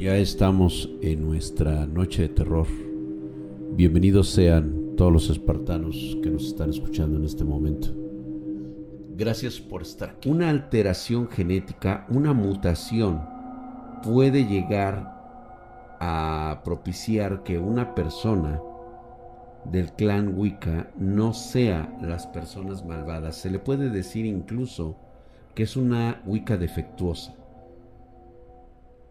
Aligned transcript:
Ya 0.00 0.16
estamos 0.16 0.88
en 1.02 1.26
nuestra 1.26 1.84
noche 1.84 2.22
de 2.22 2.28
terror. 2.30 2.66
Bienvenidos 3.72 4.30
sean 4.30 4.96
todos 4.96 5.12
los 5.12 5.28
espartanos 5.28 6.16
que 6.22 6.30
nos 6.30 6.46
están 6.46 6.70
escuchando 6.70 7.18
en 7.18 7.26
este 7.26 7.44
momento. 7.44 7.88
Gracias 9.14 9.60
por 9.60 9.82
estar 9.82 10.08
aquí. 10.08 10.30
Una 10.30 10.48
alteración 10.48 11.28
genética, 11.28 12.06
una 12.08 12.32
mutación, 12.32 13.20
puede 14.02 14.46
llegar 14.46 15.20
a 16.00 16.62
propiciar 16.64 17.42
que 17.42 17.58
una 17.58 17.94
persona 17.94 18.58
del 19.66 19.92
clan 19.92 20.32
Wicca 20.34 20.90
no 20.96 21.34
sea 21.34 21.94
las 22.00 22.26
personas 22.26 22.86
malvadas. 22.86 23.36
Se 23.36 23.50
le 23.50 23.58
puede 23.58 23.90
decir 23.90 24.24
incluso 24.24 24.96
que 25.54 25.64
es 25.64 25.76
una 25.76 26.22
Wicca 26.24 26.56
defectuosa. 26.56 27.34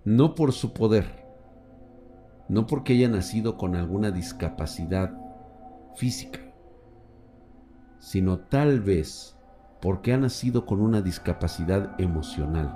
No 0.09 0.33
por 0.33 0.53
su 0.53 0.73
poder, 0.73 1.05
no 2.47 2.65
porque 2.65 2.93
haya 2.93 3.07
nacido 3.07 3.57
con 3.57 3.75
alguna 3.75 4.09
discapacidad 4.09 5.13
física, 5.93 6.39
sino 7.99 8.39
tal 8.39 8.79
vez 8.79 9.37
porque 9.79 10.11
ha 10.11 10.17
nacido 10.17 10.65
con 10.65 10.81
una 10.81 11.03
discapacidad 11.03 11.93
emocional. 12.01 12.75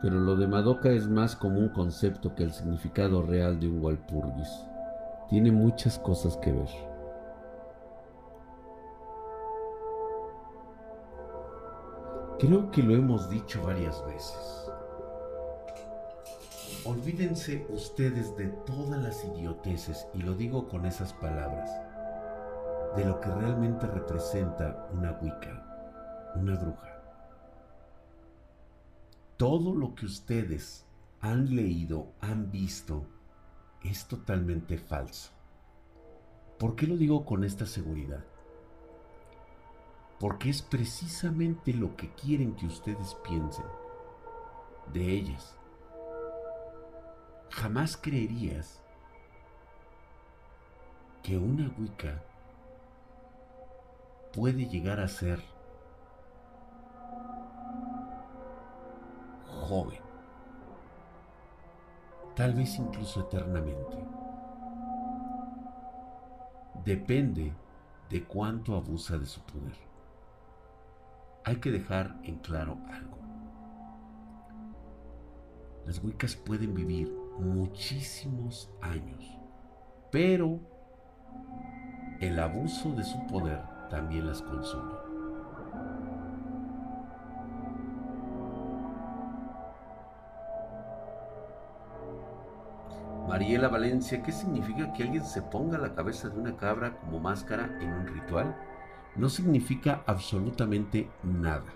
Pero 0.00 0.20
lo 0.20 0.36
de 0.36 0.46
Madoka 0.46 0.90
es 0.90 1.08
más 1.08 1.34
como 1.34 1.58
un 1.58 1.70
concepto 1.70 2.36
que 2.36 2.44
el 2.44 2.52
significado 2.52 3.20
real 3.22 3.58
de 3.58 3.66
un 3.66 3.82
Walpurgis. 3.82 4.64
Tiene 5.28 5.50
muchas 5.50 5.98
cosas 5.98 6.36
que 6.36 6.52
ver. 6.52 6.95
Creo 12.38 12.70
que 12.70 12.82
lo 12.82 12.94
hemos 12.94 13.30
dicho 13.30 13.62
varias 13.62 14.04
veces. 14.04 14.70
Olvídense 16.84 17.66
ustedes 17.70 18.36
de 18.36 18.48
todas 18.66 19.02
las 19.02 19.24
idioteces, 19.24 20.06
y 20.12 20.20
lo 20.20 20.34
digo 20.34 20.68
con 20.68 20.84
esas 20.84 21.14
palabras, 21.14 21.70
de 22.94 23.06
lo 23.06 23.18
que 23.20 23.30
realmente 23.30 23.86
representa 23.86 24.86
una 24.92 25.12
Wicca, 25.12 26.34
una 26.36 26.56
bruja. 26.56 27.02
Todo 29.38 29.74
lo 29.74 29.94
que 29.94 30.04
ustedes 30.04 30.84
han 31.22 31.56
leído, 31.56 32.12
han 32.20 32.50
visto, 32.50 33.06
es 33.82 34.06
totalmente 34.08 34.76
falso. 34.76 35.32
¿Por 36.58 36.76
qué 36.76 36.86
lo 36.86 36.98
digo 36.98 37.24
con 37.24 37.44
esta 37.44 37.64
seguridad? 37.64 38.26
Porque 40.18 40.48
es 40.50 40.62
precisamente 40.62 41.74
lo 41.74 41.94
que 41.96 42.10
quieren 42.14 42.54
que 42.54 42.66
ustedes 42.66 43.14
piensen 43.16 43.66
de 44.92 45.10
ellas. 45.10 45.56
Jamás 47.50 47.96
creerías 47.96 48.82
que 51.22 51.36
una 51.36 51.70
Wicca 51.78 52.22
puede 54.32 54.66
llegar 54.66 55.00
a 55.00 55.08
ser 55.08 55.42
joven, 59.46 60.00
tal 62.34 62.54
vez 62.54 62.78
incluso 62.78 63.20
eternamente. 63.20 63.96
Depende 66.84 67.52
de 68.08 68.24
cuánto 68.24 68.76
abusa 68.76 69.18
de 69.18 69.26
su 69.26 69.40
poder. 69.40 69.74
Hay 71.46 71.56
que 71.56 71.70
dejar 71.70 72.16
en 72.24 72.38
claro 72.38 72.76
algo. 72.88 73.18
Las 75.84 76.02
Wiccas 76.02 76.34
pueden 76.34 76.74
vivir 76.74 77.08
muchísimos 77.38 78.68
años, 78.80 79.38
pero 80.10 80.58
el 82.20 82.36
abuso 82.40 82.92
de 82.96 83.04
su 83.04 83.24
poder 83.28 83.60
también 83.88 84.26
las 84.26 84.42
consume. 84.42 84.94
Mariela 93.28 93.68
Valencia, 93.68 94.20
¿qué 94.20 94.32
significa 94.32 94.92
que 94.92 95.04
alguien 95.04 95.24
se 95.24 95.42
ponga 95.42 95.78
la 95.78 95.94
cabeza 95.94 96.28
de 96.28 96.40
una 96.40 96.56
cabra 96.56 96.96
como 96.96 97.20
máscara 97.20 97.66
en 97.80 97.92
un 97.92 98.06
ritual? 98.08 98.56
No 99.16 99.28
significa 99.28 100.02
absolutamente 100.06 101.08
nada. 101.22 101.72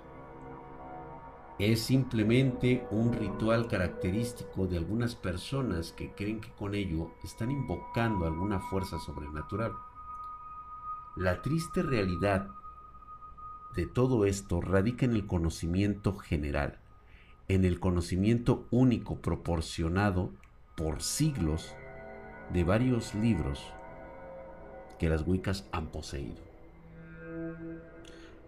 Es 1.59 1.81
simplemente 1.83 2.87
un 2.91 3.13
ritual 3.13 3.69
característico 3.69 4.67
de 4.67 4.79
algunas 4.79 5.15
personas 5.15 5.93
que 5.93 6.11
creen 6.13 6.41
que 6.41 6.51
con 6.53 6.75
ello 6.75 7.11
están 7.23 7.51
invocando 7.51 8.27
alguna 8.27 8.61
fuerza 8.61 8.99
sobrenatural. 8.99 9.73
La 11.17 11.43
triste 11.43 11.83
realidad 11.83 12.49
de 13.75 13.87
todo 13.87 14.25
esto 14.25 14.61
radica 14.61 15.05
en 15.05 15.13
el 15.13 15.27
conocimiento 15.27 16.17
general, 16.17 16.79
en 17.49 17.65
el 17.65 17.79
conocimiento 17.79 18.67
único 18.71 19.17
proporcionado 19.17 20.33
por 20.77 21.03
siglos 21.03 21.75
de 22.53 22.65
varios 22.65 23.15
libros 23.15 23.63
que 24.99 25.09
las 25.09 25.27
Wiccas 25.27 25.69
han 25.73 25.89
poseído. 25.89 26.50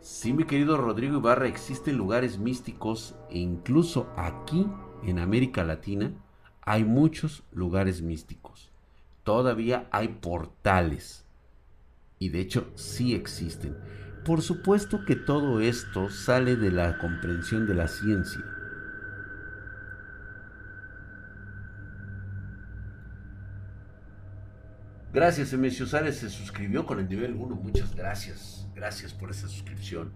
Sí, 0.02 0.32
mi 0.32 0.42
querido 0.42 0.76
Rodrigo 0.76 1.18
Ibarra, 1.18 1.46
existen 1.46 1.96
lugares 1.96 2.36
místicos 2.36 3.14
e 3.30 3.38
incluso 3.38 4.12
aquí 4.16 4.66
en 5.04 5.20
América 5.20 5.62
Latina 5.62 6.12
hay 6.60 6.82
muchos 6.82 7.44
lugares 7.52 8.02
místicos. 8.02 8.72
Todavía 9.22 9.86
hay 9.92 10.08
portales. 10.08 11.24
Y 12.18 12.30
de 12.30 12.40
hecho 12.40 12.72
sí 12.74 13.14
existen. 13.14 13.78
Por 14.24 14.42
supuesto 14.42 15.04
que 15.04 15.14
todo 15.14 15.60
esto 15.60 16.10
sale 16.10 16.56
de 16.56 16.72
la 16.72 16.98
comprensión 16.98 17.69
de 17.69 17.74
la 17.74 17.86
ciencia. 17.86 18.42
Gracias, 25.12 25.52
Emesio 25.52 25.86
Sárez 25.86 26.18
se 26.18 26.30
suscribió 26.30 26.86
con 26.86 26.98
el 26.98 27.08
nivel 27.08 27.34
1. 27.34 27.54
Muchas 27.56 27.94
gracias. 27.94 28.66
Gracias 28.74 29.12
por 29.12 29.30
esa 29.30 29.46
suscripción. 29.46 30.12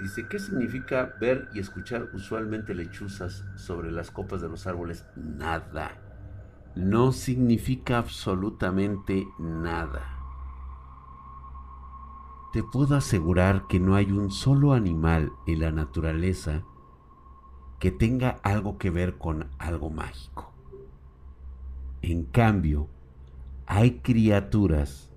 Dice, 0.00 0.26
¿qué 0.28 0.38
significa 0.38 1.14
ver 1.20 1.48
y 1.54 1.58
escuchar 1.58 2.08
usualmente 2.12 2.74
lechuzas 2.74 3.44
sobre 3.56 3.90
las 3.90 4.10
copas 4.10 4.40
de 4.40 4.48
los 4.48 4.66
árboles? 4.66 5.04
Nada. 5.16 5.92
No 6.76 7.12
significa 7.12 7.98
absolutamente 7.98 9.26
nada. 9.38 10.18
Te 12.52 12.62
puedo 12.62 12.96
asegurar 12.96 13.66
que 13.68 13.80
no 13.80 13.96
hay 13.96 14.12
un 14.12 14.30
solo 14.30 14.72
animal 14.72 15.32
en 15.46 15.60
la 15.60 15.72
naturaleza 15.72 16.64
que 17.82 17.90
tenga 17.90 18.38
algo 18.44 18.78
que 18.78 18.90
ver 18.90 19.18
con 19.18 19.50
algo 19.58 19.90
mágico. 19.90 20.52
En 22.00 22.22
cambio, 22.22 22.88
hay 23.66 23.98
criaturas 23.98 25.10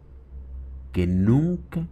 que 0.91 1.05
nunca 1.05 1.87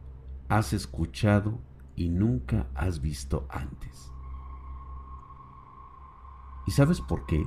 has 0.49 0.73
escuchado 0.73 1.59
y 1.95 2.09
nunca 2.09 2.71
has 2.73 3.01
visto 3.01 3.45
antes. 3.51 4.11
¿Y 6.65 6.71
sabes 6.71 7.01
por 7.01 7.27
qué? 7.27 7.45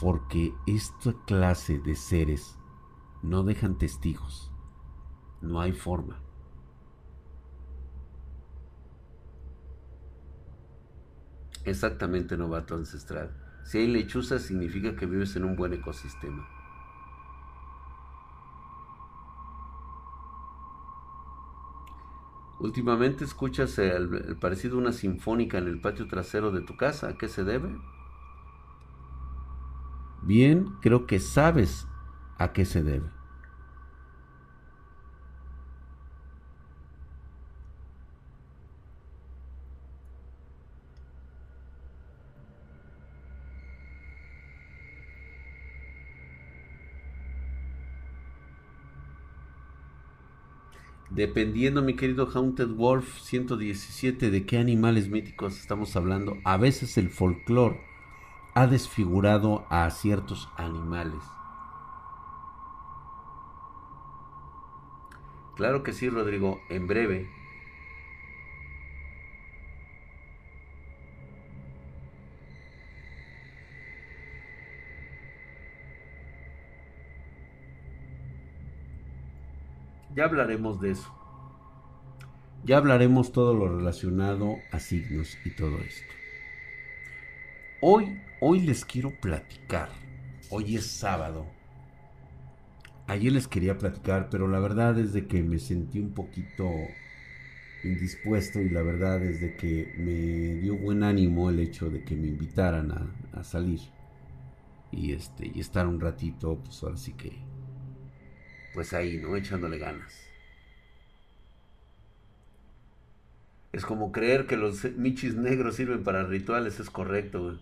Porque 0.00 0.54
esta 0.66 1.12
clase 1.26 1.80
de 1.80 1.96
seres 1.96 2.56
no 3.20 3.42
dejan 3.42 3.78
testigos. 3.78 4.52
No 5.40 5.60
hay 5.60 5.72
forma. 5.72 6.20
Exactamente, 11.68 12.38
novato 12.38 12.74
ancestral. 12.74 13.30
Si 13.64 13.76
hay 13.76 13.88
lechuzas 13.88 14.40
significa 14.40 14.96
que 14.96 15.04
vives 15.04 15.36
en 15.36 15.44
un 15.44 15.54
buen 15.54 15.74
ecosistema. 15.74 16.48
Últimamente 22.58 23.24
escuchas 23.24 23.78
el, 23.78 24.36
parecido 24.40 24.76
a 24.76 24.80
una 24.80 24.92
sinfónica 24.92 25.58
en 25.58 25.68
el 25.68 25.80
patio 25.80 26.08
trasero 26.08 26.50
de 26.50 26.62
tu 26.62 26.76
casa. 26.76 27.10
¿A 27.10 27.18
qué 27.18 27.28
se 27.28 27.44
debe? 27.44 27.78
Bien, 30.22 30.74
creo 30.80 31.06
que 31.06 31.20
sabes 31.20 31.86
a 32.38 32.54
qué 32.54 32.64
se 32.64 32.82
debe. 32.82 33.17
Dependiendo, 51.18 51.82
mi 51.82 51.94
querido 51.94 52.28
Haunted 52.32 52.68
Wolf 52.68 53.18
117, 53.22 54.30
de 54.30 54.46
qué 54.46 54.56
animales 54.56 55.08
míticos 55.08 55.58
estamos 55.58 55.96
hablando, 55.96 56.36
a 56.44 56.56
veces 56.58 56.96
el 56.96 57.10
folclore 57.10 57.80
ha 58.54 58.68
desfigurado 58.68 59.66
a 59.68 59.90
ciertos 59.90 60.48
animales. 60.56 61.18
Claro 65.56 65.82
que 65.82 65.92
sí, 65.92 66.08
Rodrigo, 66.08 66.60
en 66.68 66.86
breve. 66.86 67.37
Ya 80.18 80.24
hablaremos 80.24 80.80
de 80.80 80.90
eso. 80.90 81.14
Ya 82.64 82.78
hablaremos 82.78 83.30
todo 83.30 83.54
lo 83.54 83.68
relacionado 83.68 84.56
a 84.72 84.80
signos 84.80 85.38
y 85.44 85.50
todo 85.50 85.78
esto. 85.78 86.12
Hoy, 87.80 88.20
hoy 88.40 88.62
les 88.62 88.84
quiero 88.84 89.12
platicar. 89.20 89.90
Hoy 90.50 90.74
es 90.74 90.86
sábado 90.86 91.46
Ayer 93.06 93.30
les 93.30 93.46
quería 93.46 93.78
platicar, 93.78 94.28
pero 94.28 94.48
la 94.48 94.58
verdad 94.58 94.98
es 94.98 95.12
de 95.12 95.28
que 95.28 95.40
me 95.44 95.60
sentí 95.60 96.00
un 96.00 96.10
poquito 96.10 96.68
indispuesto 97.84 98.60
y 98.60 98.70
la 98.70 98.82
verdad 98.82 99.22
es 99.22 99.40
de 99.40 99.54
que 99.54 99.94
me 99.98 100.60
dio 100.60 100.76
buen 100.76 101.04
ánimo 101.04 101.48
el 101.48 101.60
hecho 101.60 101.90
de 101.90 102.02
que 102.02 102.16
me 102.16 102.26
invitaran 102.26 102.90
a, 102.90 103.44
salir 103.44 103.78
y 104.90 105.12
este 105.12 105.48
y 105.54 105.60
estar 105.60 105.86
un 105.86 106.00
ratito, 106.00 106.58
pues 106.64 106.82
ahora 106.82 106.96
que 107.16 107.38
pues 108.74 108.92
ahí, 108.92 109.18
¿no? 109.18 109.36
Echándole 109.36 109.78
ganas. 109.78 110.28
Es 113.72 113.84
como 113.84 114.12
creer 114.12 114.46
que 114.46 114.56
los 114.56 114.84
michis 114.96 115.34
negros 115.34 115.76
sirven 115.76 116.02
para 116.02 116.24
rituales, 116.24 116.80
es 116.80 116.90
correcto, 116.90 117.58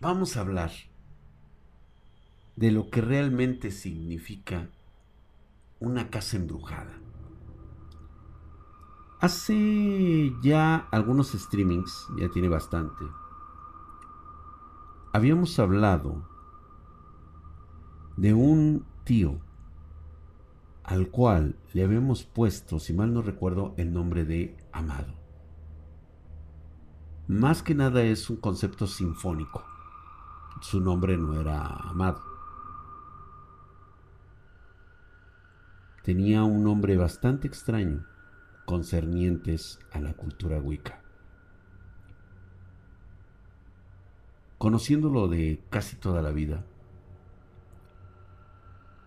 vamos 0.00 0.36
a 0.36 0.40
hablar 0.40 0.72
de 2.56 2.72
lo 2.72 2.90
que 2.90 3.00
realmente 3.00 3.70
significa 3.70 4.68
una 5.78 6.10
casa 6.10 6.36
embrujada. 6.36 6.98
Hace 9.20 10.32
ya 10.42 10.88
algunos 10.90 11.32
streamings, 11.32 12.08
ya 12.18 12.28
tiene 12.30 12.48
bastante, 12.48 13.04
habíamos 15.12 15.58
hablado 15.58 16.31
de 18.16 18.34
un 18.34 18.86
tío 19.04 19.40
al 20.84 21.08
cual 21.08 21.56
le 21.72 21.84
habíamos 21.84 22.24
puesto, 22.24 22.78
si 22.78 22.92
mal 22.92 23.14
no 23.14 23.22
recuerdo, 23.22 23.74
el 23.76 23.92
nombre 23.92 24.24
de 24.24 24.56
Amado. 24.72 25.14
Más 27.28 27.62
que 27.62 27.74
nada 27.74 28.02
es 28.02 28.28
un 28.30 28.36
concepto 28.36 28.86
sinfónico 28.86 29.64
su 30.62 30.80
nombre 30.80 31.16
no 31.16 31.40
era 31.40 31.66
Amado. 31.66 32.22
Tenía 36.04 36.44
un 36.44 36.62
nombre 36.62 36.96
bastante 36.96 37.48
extraño 37.48 38.06
concernientes 38.64 39.80
a 39.90 40.00
la 40.00 40.14
cultura 40.14 40.58
wicca. 40.58 41.02
Conociéndolo 44.58 45.26
de 45.26 45.64
casi 45.68 45.96
toda 45.96 46.22
la 46.22 46.30
vida, 46.30 46.64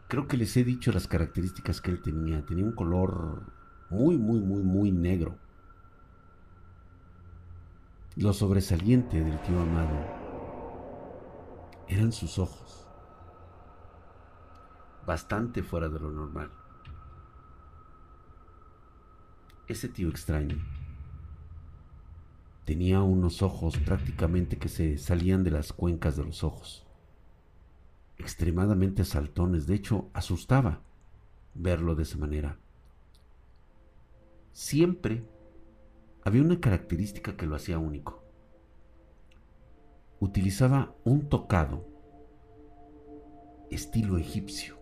creo 0.08 0.28
que 0.28 0.38
les 0.38 0.56
he 0.58 0.64
dicho 0.64 0.92
las 0.92 1.08
características 1.08 1.82
que 1.82 1.92
él 1.92 2.02
tenía. 2.02 2.46
Tenía 2.46 2.66
un 2.66 2.74
color 2.74 3.44
muy, 3.90 4.18
muy, 4.18 4.40
muy, 4.40 4.64
muy 4.64 4.92
negro. 4.92 5.38
Lo 8.16 8.32
sobresaliente 8.32 9.22
del 9.22 9.42
tío 9.42 9.60
Amado 9.60 10.26
eran 11.88 12.12
sus 12.12 12.40
ojos, 12.40 12.88
bastante 15.06 15.64
fuera 15.64 15.90
de 15.90 16.00
lo 16.00 16.12
normal. 16.12 16.50
Ese 19.68 19.90
tío 19.90 20.10
extraño 20.10 20.58
tenía 22.66 23.02
unos 23.02 23.42
ojos 23.42 23.78
prácticamente 23.78 24.58
que 24.58 24.70
se 24.70 24.98
salían 24.98 25.44
de 25.44 25.52
las 25.52 25.74
cuencas 25.74 26.16
de 26.16 26.24
los 26.24 26.44
ojos, 26.44 26.85
extremadamente 28.18 29.04
saltones, 29.06 29.68
de 29.68 29.76
hecho 29.76 30.10
asustaba 30.14 30.82
verlo 31.54 31.96
de 31.96 32.04
esa 32.04 32.18
manera. 32.18 32.60
Siempre 34.52 35.24
había 36.24 36.42
una 36.42 36.60
característica 36.60 37.36
que 37.36 37.46
lo 37.46 37.56
hacía 37.56 37.78
único 37.78 38.26
utilizaba 40.20 40.96
un 41.04 41.30
tocado 41.30 41.86
estilo 43.70 44.18
egipcio. 44.18 44.78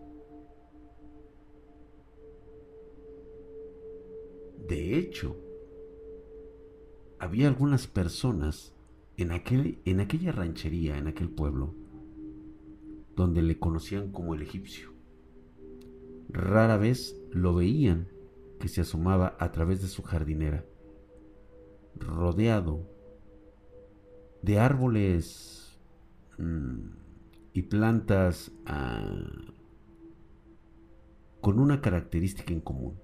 De 4.68 4.98
hecho, 4.98 5.36
había 7.20 7.48
algunas 7.48 7.88
personas 7.88 8.74
en, 9.18 9.32
aquel, 9.32 9.82
en 9.86 10.00
aquella 10.00 10.32
ranchería, 10.32 10.98
en 10.98 11.08
aquel 11.08 11.30
pueblo, 11.30 11.76
donde 13.16 13.42
le 13.42 13.60
conocían 13.60 14.12
como 14.12 14.34
el 14.34 14.42
egipcio. 14.42 14.92
Rara 16.30 16.78
vez 16.78 17.20
lo 17.32 17.54
veían 17.54 18.08
que 18.60 18.68
se 18.68 18.82
asomaba 18.82 19.36
a 19.40 19.52
través 19.52 19.82
de 19.82 19.88
su 19.88 20.04
jardinera, 20.04 20.66
rodeado 21.96 22.90
de 24.42 24.60
árboles 24.60 25.80
mm, 26.38 26.80
y 27.54 27.62
plantas 27.64 28.52
ah, 28.66 29.28
con 31.42 31.60
una 31.60 31.82
característica 31.82 32.54
en 32.54 32.62
común. 32.62 33.00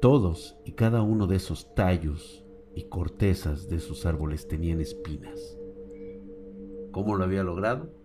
Todos 0.00 0.56
y 0.64 0.72
cada 0.72 1.02
uno 1.02 1.26
de 1.26 1.36
esos 1.36 1.74
tallos 1.74 2.44
y 2.74 2.84
cortezas 2.84 3.68
de 3.68 3.80
sus 3.80 4.06
árboles 4.06 4.48
tenían 4.48 4.80
espinas. 4.80 5.58
¿Cómo 6.90 7.16
lo 7.16 7.24
había 7.24 7.42
logrado? 7.42 8.00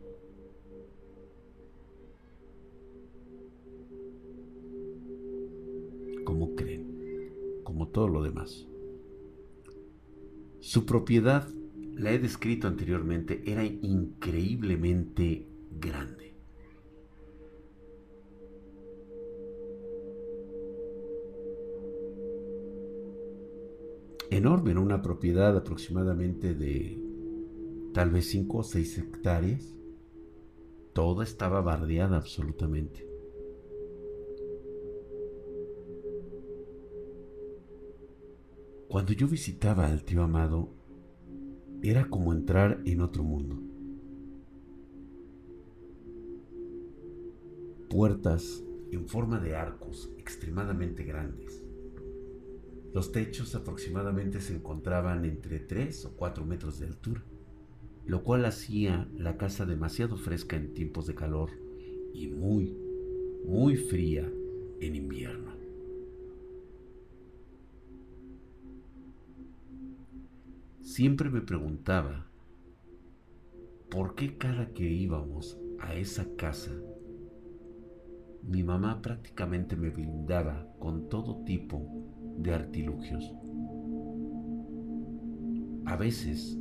como 6.25 6.55
creen, 6.55 7.61
como 7.63 7.87
todo 7.87 8.09
lo 8.09 8.21
demás. 8.21 8.67
Su 10.59 10.85
propiedad, 10.85 11.47
la 11.93 12.11
he 12.11 12.19
descrito 12.19 12.67
anteriormente, 12.67 13.41
era 13.45 13.63
increíblemente 13.63 15.47
grande. 15.79 16.34
Enorme, 24.32 24.72
en 24.72 24.77
una 24.77 25.01
propiedad 25.01 25.55
aproximadamente 25.55 26.55
de 26.55 27.00
tal 27.94 28.10
vez 28.10 28.29
5 28.29 28.58
o 28.58 28.63
6 28.63 28.98
hectáreas. 28.98 29.75
Toda 30.94 31.24
estaba 31.24 31.62
bardeada 31.62 32.17
absolutamente. 32.17 33.08
Cuando 38.88 39.12
yo 39.13 39.27
visitaba 39.27 39.88
al 39.88 40.03
tío 40.05 40.24
amado, 40.24 40.70
era 41.82 42.08
como 42.10 42.32
entrar 42.32 42.82
en 42.86 43.01
otro 43.01 43.24
mundo. 43.24 43.62
Puertas 47.89 48.63
en 48.91 49.08
forma 49.08 49.39
de 49.39 49.55
arcos 49.55 50.10
extremadamente 50.17 51.03
grandes. 51.03 51.64
Los 52.95 53.11
techos 53.11 53.53
aproximadamente 53.55 54.39
se 54.39 54.55
encontraban 54.55 55.25
entre 55.25 55.59
3 55.59 56.05
o 56.05 56.15
4 56.15 56.45
metros 56.45 56.79
de 56.79 56.85
altura, 56.85 57.21
lo 58.05 58.23
cual 58.23 58.45
hacía 58.45 59.09
la 59.17 59.35
casa 59.35 59.65
demasiado 59.65 60.15
fresca 60.15 60.55
en 60.55 60.73
tiempos 60.73 61.05
de 61.05 61.13
calor 61.13 61.49
y 62.13 62.27
muy, 62.27 62.73
muy 63.43 63.75
fría 63.75 64.31
en 64.79 64.95
invierno. 64.95 65.51
Siempre 70.79 71.29
me 71.29 71.41
preguntaba 71.41 72.27
por 73.89 74.15
qué 74.15 74.37
cada 74.37 74.69
que 74.69 74.89
íbamos 74.89 75.59
a 75.81 75.95
esa 75.95 76.33
casa 76.37 76.71
mi 78.47 78.63
mamá 78.63 79.01
prácticamente 79.01 79.75
me 79.75 79.89
blindaba 79.89 80.67
con 80.79 81.09
todo 81.09 81.43
tipo 81.45 81.81
de 82.37 82.53
artilugios. 82.53 83.33
A 85.85 85.95
veces 85.95 86.57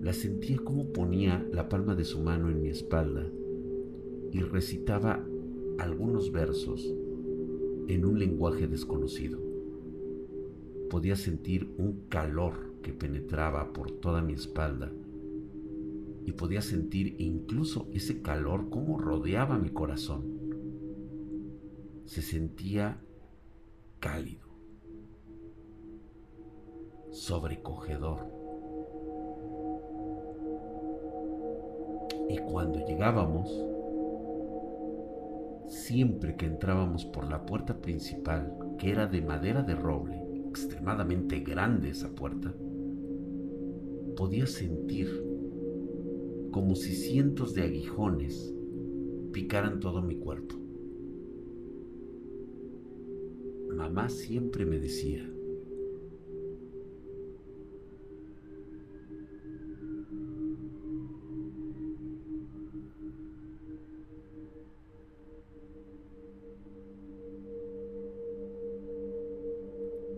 la 0.00 0.12
sentía 0.12 0.58
como 0.58 0.92
ponía 0.92 1.46
la 1.52 1.68
palma 1.68 1.94
de 1.94 2.04
su 2.04 2.20
mano 2.20 2.50
en 2.50 2.62
mi 2.62 2.68
espalda 2.68 3.26
y 4.32 4.40
recitaba 4.40 5.24
algunos 5.78 6.32
versos 6.32 6.94
en 7.88 8.04
un 8.04 8.18
lenguaje 8.18 8.66
desconocido. 8.66 9.38
Podía 10.90 11.16
sentir 11.16 11.74
un 11.78 12.06
calor 12.08 12.74
que 12.82 12.92
penetraba 12.92 13.72
por 13.72 13.90
toda 13.90 14.22
mi 14.22 14.34
espalda 14.34 14.92
y 16.26 16.32
podía 16.32 16.62
sentir 16.62 17.16
incluso 17.18 17.88
ese 17.92 18.22
calor 18.22 18.70
como 18.70 18.98
rodeaba 18.98 19.58
mi 19.58 19.70
corazón. 19.70 20.33
Se 22.04 22.22
sentía 22.22 23.00
cálido, 23.98 24.46
sobrecogedor. 27.10 28.30
Y 32.28 32.38
cuando 32.38 32.84
llegábamos, 32.86 33.50
siempre 35.68 36.36
que 36.36 36.46
entrábamos 36.46 37.04
por 37.06 37.28
la 37.28 37.46
puerta 37.46 37.80
principal, 37.80 38.76
que 38.78 38.90
era 38.90 39.06
de 39.06 39.22
madera 39.22 39.62
de 39.62 39.74
roble, 39.74 40.22
extremadamente 40.48 41.40
grande 41.40 41.90
esa 41.90 42.10
puerta, 42.10 42.54
podía 44.16 44.46
sentir 44.46 45.08
como 46.50 46.74
si 46.76 46.94
cientos 46.94 47.54
de 47.54 47.62
aguijones 47.62 48.54
picaran 49.32 49.80
todo 49.80 50.02
mi 50.02 50.16
cuerpo. 50.16 50.63
Mamá 53.76 54.08
siempre 54.08 54.64
me 54.64 54.78
decía, 54.78 55.28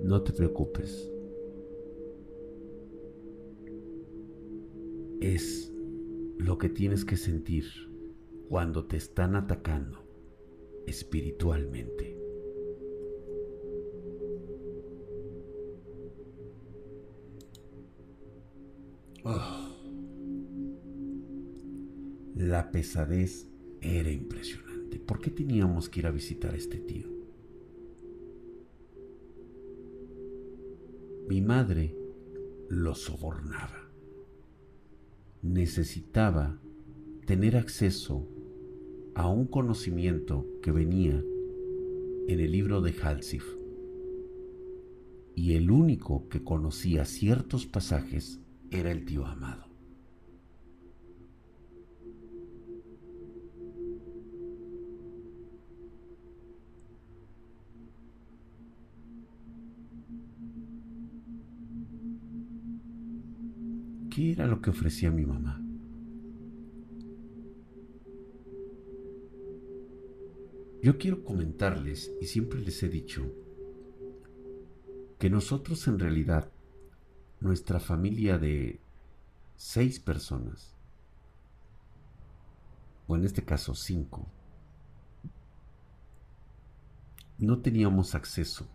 No 0.03 0.23
te 0.23 0.33
preocupes. 0.33 1.11
Es 5.21 5.73
lo 6.39 6.59
que 6.59 6.69
tienes 6.69 7.05
que 7.05 7.17
sentir 7.17 7.65
cuando 8.49 8.87
te 8.87 8.97
están 8.97 9.35
atacando 9.35 9.99
espiritualmente. 10.87 12.26
Oh. 19.29 19.67
La 22.37 22.71
pesadez 22.71 23.51
era 23.81 24.13
impresionante. 24.13 25.01
¿Por 25.01 25.19
qué 25.19 25.33
teníamos 25.33 25.89
que 25.89 25.99
ir 25.99 26.07
a 26.07 26.13
visitar 26.13 26.55
a 26.55 26.57
este 26.57 26.79
tío? 26.79 27.09
Mi 31.29 31.41
madre 31.41 31.97
lo 32.69 32.95
sobornaba. 32.95 33.91
Necesitaba 35.43 36.61
tener 37.27 37.57
acceso 37.57 38.29
a 39.17 39.29
un 39.29 39.49
conocimiento 39.49 40.47
que 40.63 40.71
venía 40.71 41.21
en 42.29 42.39
el 42.39 42.53
libro 42.53 42.81
de 42.81 42.93
Halsif. 42.93 43.45
Y 45.35 45.55
el 45.55 45.73
único 45.73 46.29
que 46.29 46.45
conocía 46.45 47.05
ciertos 47.05 47.67
pasajes 47.67 48.41
era 48.71 48.91
el 48.91 49.05
tío 49.05 49.27
amado. 49.27 49.67
¿Qué 64.11 64.33
era 64.33 64.47
lo 64.47 64.63
que 64.63 64.71
ofrecía 64.71 65.11
mi 65.11 65.27
mamá? 65.27 65.63
Yo 70.83 70.99
quiero 70.99 71.23
comentarles, 71.25 72.15
y 72.21 72.27
siempre 72.27 72.61
les 72.61 72.83
he 72.83 72.89
dicho, 72.89 73.31
que 75.19 75.29
nosotros 75.29 75.87
en 75.89 75.99
realidad, 75.99 76.53
nuestra 77.47 77.81
familia 77.81 78.39
de 78.39 78.81
seis 79.57 79.99
personas, 80.01 80.75
o 83.07 83.17
en 83.17 83.25
este 83.25 83.45
caso 83.45 83.75
cinco, 83.75 84.27
no 87.39 87.61
teníamos 87.61 88.15
acceso 88.15 88.67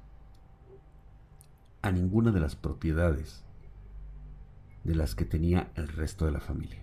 a 1.82 1.92
ninguna 1.92 2.32
de 2.32 2.40
las 2.40 2.56
propiedades 2.56 3.44
de 4.84 4.96
las 4.96 5.16
que 5.16 5.26
tenía 5.26 5.72
el 5.76 5.88
resto 5.88 6.26
de 6.26 6.32
la 6.32 6.40
familia. 6.40 6.82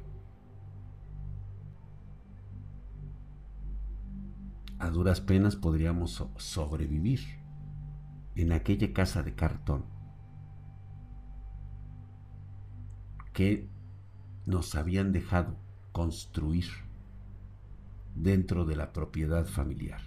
A 4.79 4.91
duras 4.91 5.21
penas 5.21 5.57
podríamos 5.57 6.25
sobrevivir 6.37 7.21
en 8.37 8.53
aquella 8.53 8.93
casa 8.93 9.23
de 9.23 9.35
cartón 9.35 9.98
que 13.39 13.69
nos 14.47 14.75
habían 14.75 15.13
dejado 15.13 15.55
construir 15.93 16.67
dentro 18.17 18.65
de 18.65 18.75
la 18.75 18.93
propiedad 18.93 19.47
familiar. 19.47 20.01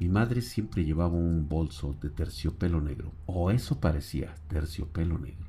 Mi 0.00 0.10
madre 0.10 0.42
siempre 0.42 0.84
llevaba 0.84 1.14
un 1.14 1.48
bolso 1.48 1.94
de 2.02 2.10
terciopelo 2.10 2.82
negro, 2.82 3.12
o 3.24 3.50
eso 3.50 3.80
parecía 3.80 4.34
terciopelo 4.48 5.16
negro. 5.16 5.48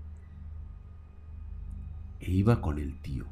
E 2.21 2.31
iba 2.31 2.61
con 2.61 2.79
el 2.79 3.01
tío. 3.01 3.25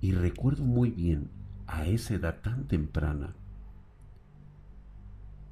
Y 0.00 0.12
recuerdo 0.12 0.62
muy 0.62 0.92
bien 0.92 1.32
a 1.66 1.84
esa 1.86 2.14
edad 2.14 2.40
tan 2.42 2.68
temprana 2.68 3.34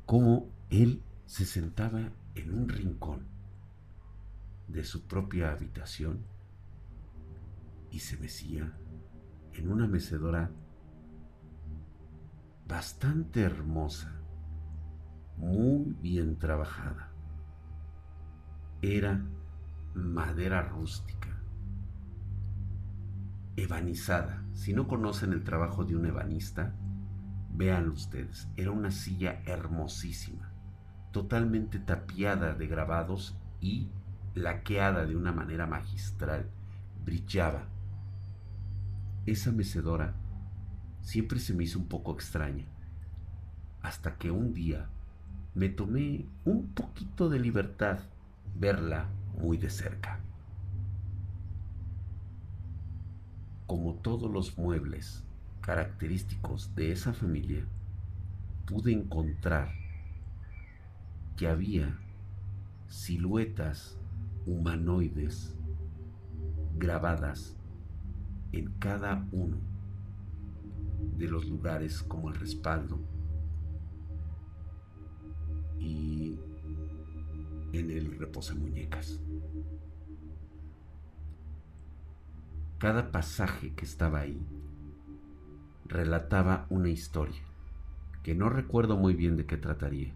cómo 0.08 0.48
él 0.70 1.02
se 1.26 1.44
sentaba 1.44 2.00
en 2.34 2.54
un 2.54 2.66
rincón 2.66 3.28
de 4.66 4.82
su 4.82 5.06
propia 5.06 5.52
habitación 5.52 6.24
y 7.90 7.98
se 7.98 8.16
mecía 8.16 8.72
en 9.52 9.70
una 9.70 9.86
mecedora 9.86 10.50
bastante 12.66 13.42
hermosa 13.42 14.18
muy 15.36 15.94
bien 16.00 16.38
trabajada. 16.38 17.12
Era 18.80 19.22
madera 19.92 20.62
rústica, 20.62 21.38
ebanizada. 23.56 24.42
Si 24.54 24.72
no 24.72 24.88
conocen 24.88 25.34
el 25.34 25.44
trabajo 25.44 25.84
de 25.84 25.96
un 25.96 26.06
ebanista, 26.06 26.74
vean 27.58 27.90
ustedes. 27.90 28.48
Era 28.56 28.70
una 28.70 28.92
silla 28.92 29.42
hermosísima, 29.44 30.52
totalmente 31.10 31.80
tapiada 31.80 32.54
de 32.54 32.68
grabados 32.68 33.36
y 33.60 33.90
laqueada 34.34 35.04
de 35.04 35.16
una 35.16 35.32
manera 35.32 35.66
magistral. 35.66 36.48
Brillaba. 37.04 37.66
Esa 39.26 39.50
mecedora 39.50 40.14
siempre 41.02 41.40
se 41.40 41.52
me 41.52 41.64
hizo 41.64 41.78
un 41.80 41.88
poco 41.88 42.12
extraña, 42.12 42.66
hasta 43.82 44.16
que 44.16 44.30
un 44.30 44.54
día 44.54 44.88
me 45.54 45.68
tomé 45.68 46.26
un 46.44 46.68
poquito 46.68 47.28
de 47.28 47.40
libertad 47.40 47.98
verla 48.54 49.08
muy 49.36 49.58
de 49.58 49.70
cerca. 49.70 50.20
Como 53.66 53.94
todos 53.94 54.30
los 54.30 54.56
muebles 54.56 55.27
característicos 55.68 56.74
de 56.74 56.92
esa 56.92 57.12
familia, 57.12 57.62
pude 58.64 58.90
encontrar 58.90 59.68
que 61.36 61.46
había 61.46 61.94
siluetas 62.88 63.98
humanoides 64.46 65.54
grabadas 66.78 67.54
en 68.52 68.72
cada 68.78 69.28
uno 69.30 69.58
de 71.18 71.28
los 71.28 71.46
lugares 71.46 72.02
como 72.02 72.30
el 72.30 72.36
respaldo 72.36 72.98
y 75.78 76.38
en 77.74 77.90
el 77.90 78.18
muñecas. 78.58 79.20
cada 82.78 83.10
pasaje 83.10 83.74
que 83.74 83.84
estaba 83.84 84.20
ahí 84.20 84.40
relataba 85.88 86.66
una 86.68 86.90
historia, 86.90 87.42
que 88.22 88.34
no 88.34 88.48
recuerdo 88.50 88.96
muy 88.96 89.14
bien 89.14 89.36
de 89.36 89.46
qué 89.46 89.56
trataría, 89.56 90.14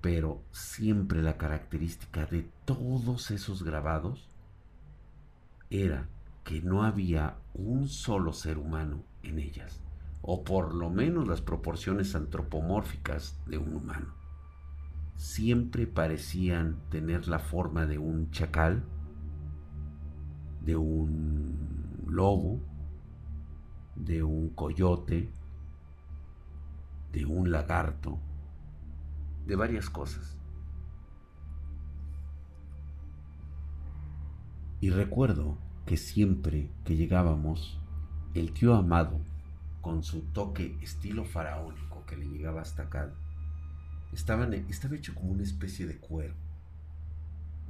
pero 0.00 0.42
siempre 0.50 1.22
la 1.22 1.36
característica 1.36 2.26
de 2.26 2.50
todos 2.64 3.30
esos 3.30 3.62
grabados 3.62 4.28
era 5.70 6.08
que 6.44 6.60
no 6.60 6.82
había 6.82 7.36
un 7.54 7.88
solo 7.88 8.32
ser 8.32 8.58
humano 8.58 9.04
en 9.22 9.38
ellas, 9.38 9.80
o 10.22 10.42
por 10.42 10.74
lo 10.74 10.90
menos 10.90 11.28
las 11.28 11.40
proporciones 11.40 12.14
antropomórficas 12.14 13.38
de 13.46 13.58
un 13.58 13.74
humano. 13.74 14.14
Siempre 15.16 15.86
parecían 15.86 16.78
tener 16.90 17.28
la 17.28 17.38
forma 17.38 17.86
de 17.86 17.98
un 17.98 18.30
chacal, 18.30 18.82
de 20.62 20.76
un 20.76 22.02
lobo, 22.08 22.60
de 23.94 24.22
un 24.22 24.50
coyote, 24.50 25.30
de 27.12 27.24
un 27.26 27.50
lagarto, 27.50 28.18
de 29.46 29.56
varias 29.56 29.90
cosas. 29.90 30.36
Y 34.80 34.90
recuerdo 34.90 35.58
que 35.86 35.96
siempre 35.96 36.70
que 36.84 36.96
llegábamos, 36.96 37.78
el 38.34 38.52
tío 38.52 38.74
Amado, 38.74 39.20
con 39.80 40.02
su 40.02 40.22
toque 40.32 40.78
estilo 40.80 41.24
faraónico 41.24 42.04
que 42.06 42.16
le 42.16 42.26
llegaba 42.26 42.62
hasta 42.62 42.84
acá, 42.84 43.12
estaba, 44.12 44.46
estaba 44.46 44.96
hecho 44.96 45.14
como 45.14 45.32
una 45.32 45.42
especie 45.42 45.86
de 45.86 45.98
cuero. 45.98 46.34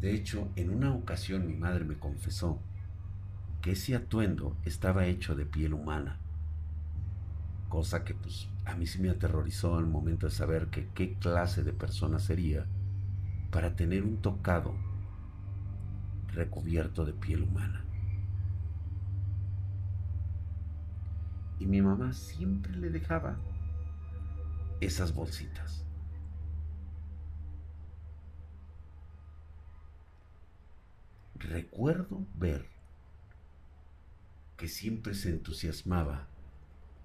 De 0.01 0.15
hecho, 0.15 0.49
en 0.57 0.71
una 0.71 0.95
ocasión 0.95 1.47
mi 1.47 1.55
madre 1.55 1.85
me 1.85 1.99
confesó 1.99 2.61
que 3.63 3.73
ese 3.73 3.95
atuendo 3.95 4.57
estaba 4.65 5.07
hecho 5.07 5.37
de 5.37 5.47
piel 5.47 5.73
humana, 5.73 6.19
cosa 7.69 8.05
que 8.05 8.13
pues 8.13 8.49
a 8.65 8.75
mí 8.75 8.87
sí 8.89 9.01
me 9.01 9.09
aterrorizó 9.09 9.79
al 9.79 9.87
momento 9.87 10.27
de 10.27 10.33
saber 10.33 10.67
que 10.67 10.89
qué 10.89 11.15
clase 11.15 11.63
de 11.63 11.73
persona 11.73 12.19
sería 12.19 12.67
para 13.53 13.77
tener 13.77 14.03
un 14.03 14.21
tocado 14.21 14.75
recubierto 16.35 17.05
de 17.05 17.13
piel 17.13 17.43
humana. 17.43 17.85
Y 21.61 21.67
mi 21.67 21.81
mamá 21.81 22.13
siempre 22.13 22.77
le 22.77 22.91
dejaba 22.91 23.37
esas 24.81 25.15
bolsitas. 25.15 25.85
Recuerdo 31.37 32.27
ver 32.35 32.72
que 34.63 34.69
siempre 34.69 35.13
se 35.13 35.31
entusiasmaba 35.31 36.29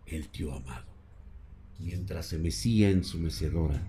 el 0.06 0.30
tío 0.30 0.54
amado. 0.54 0.86
Mientras 1.80 2.28
se 2.28 2.38
mecía 2.38 2.92
en 2.92 3.04
su 3.04 3.18
mecedora 3.18 3.82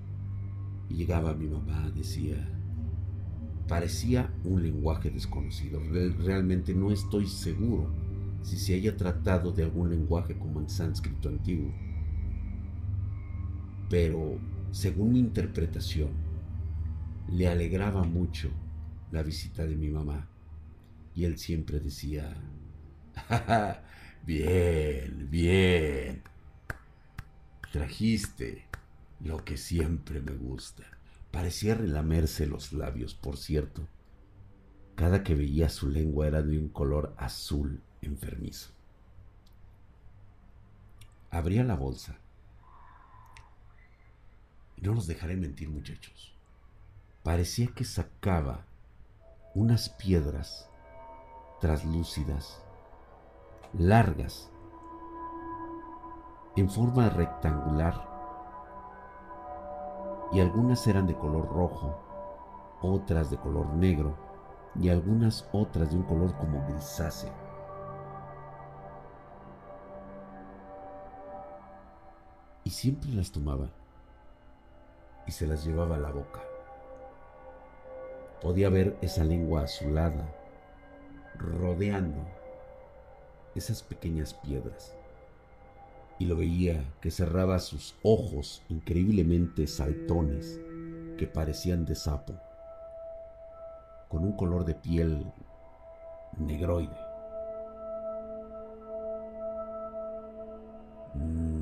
y 0.89 0.95
llegaba 0.95 1.35
mi 1.35 1.49
mamá, 1.49 1.91
decía, 1.91 2.49
parecía 3.69 4.33
un 4.43 4.63
lenguaje 4.63 5.11
desconocido. 5.11 5.83
Realmente 5.83 6.73
no 6.73 6.91
estoy 6.93 7.27
seguro 7.27 7.93
si 8.41 8.57
se 8.57 8.73
haya 8.73 8.97
tratado 8.97 9.53
de 9.53 9.65
algún 9.65 9.91
lenguaje 9.91 10.39
como 10.39 10.61
en 10.61 10.71
sánscrito 10.71 11.29
antiguo. 11.29 11.71
Pero, 13.91 14.41
según 14.71 15.13
mi 15.13 15.19
interpretación, 15.19 16.09
le 17.31 17.49
alegraba 17.49 18.03
mucho 18.03 18.49
la 19.13 19.23
visita 19.23 19.67
de 19.67 19.77
mi 19.77 19.91
mamá. 19.91 20.27
Y 21.15 21.25
él 21.25 21.37
siempre 21.37 21.81
decía, 21.81 22.35
bien, 24.27 25.31
bien. 25.31 26.23
Trajiste 27.73 28.67
lo 29.21 29.45
que 29.45 29.57
siempre 29.57 30.21
me 30.21 30.33
gusta. 30.33 30.85
Parecía 31.31 31.75
relamerse 31.75 32.47
los 32.47 32.73
labios, 32.73 33.15
por 33.15 33.37
cierto. 33.37 33.87
Cada 34.95 35.23
que 35.23 35.35
veía 35.35 35.69
su 35.69 35.89
lengua 35.89 36.27
era 36.27 36.43
de 36.43 36.59
un 36.59 36.69
color 36.69 37.15
azul 37.19 37.83
enfermizo. 38.03 38.71
Abría 41.31 41.63
la 41.65 41.77
bolsa. 41.77 42.19
No 44.79 44.95
los 44.95 45.07
dejaré 45.07 45.37
mentir, 45.37 45.69
muchachos. 45.69 46.35
Parecía 47.23 47.69
que 47.75 47.85
sacaba 47.85 48.65
unas 49.55 49.89
piedras 49.91 50.69
traslúcidas 51.61 52.63
largas, 53.73 54.51
en 56.57 56.71
forma 56.71 57.09
rectangular, 57.09 58.09
y 60.33 60.41
algunas 60.41 60.87
eran 60.87 61.07
de 61.07 61.15
color 61.15 61.49
rojo, 61.49 61.97
otras 62.83 63.31
de 63.31 63.39
color 63.39 63.67
negro 63.75 64.15
y 64.75 64.89
algunas 64.91 65.49
otras 65.53 65.91
de 65.91 65.97
un 65.97 66.03
color 66.03 66.37
como 66.37 66.67
grisáceo. 66.69 67.33
Y 72.65 72.71
siempre 72.71 73.11
las 73.11 73.33
tomaba 73.33 73.71
y 75.27 75.33
se 75.33 75.47
las 75.47 75.65
llevaba 75.65 75.97
a 75.97 75.99
la 75.99 76.11
boca. 76.11 76.41
Podía 78.43 78.69
ver 78.69 78.97
esa 79.01 79.25
lengua 79.25 79.63
azulada 79.63 80.29
rodeando 81.39 82.38
esas 83.59 83.83
pequeñas 83.83 84.35
piedras. 84.35 84.95
Y 86.19 86.27
lo 86.27 86.37
veía 86.37 86.85
que 87.01 87.11
cerraba 87.11 87.59
sus 87.59 87.95
ojos 88.03 88.63
increíblemente 88.69 89.67
saltones 89.67 90.61
que 91.17 91.27
parecían 91.27 91.85
de 91.85 91.95
sapo, 91.95 92.35
con 94.09 94.25
un 94.25 94.33
color 94.33 94.65
de 94.65 94.75
piel 94.75 95.31
negroide. 96.39 96.97
Mm. 101.15 101.59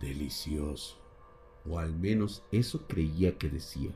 delicioso, 0.00 0.98
o 1.68 1.78
al 1.78 1.94
menos 1.94 2.42
eso 2.52 2.86
creía 2.86 3.36
que 3.38 3.48
decía. 3.48 3.90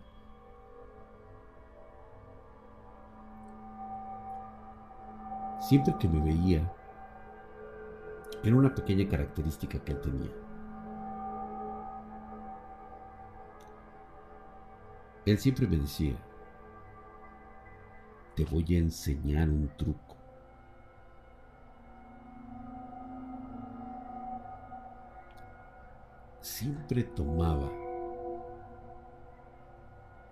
Siempre 5.70 5.94
que 6.00 6.09
me 6.09 6.18
veía, 6.18 6.68
era 8.42 8.56
una 8.56 8.74
pequeña 8.74 9.09
característica 9.09 9.78
que 9.78 9.92
él 9.92 10.00
tenía. 10.00 10.30
Él 15.26 15.38
siempre 15.38 15.68
me 15.68 15.76
decía, 15.76 16.16
te 18.35 18.44
voy 18.46 18.64
a 18.74 18.78
enseñar 18.78 19.48
un 19.48 19.68
truco. 19.76 20.16
Siempre 26.40 27.04
tomaba 27.04 27.70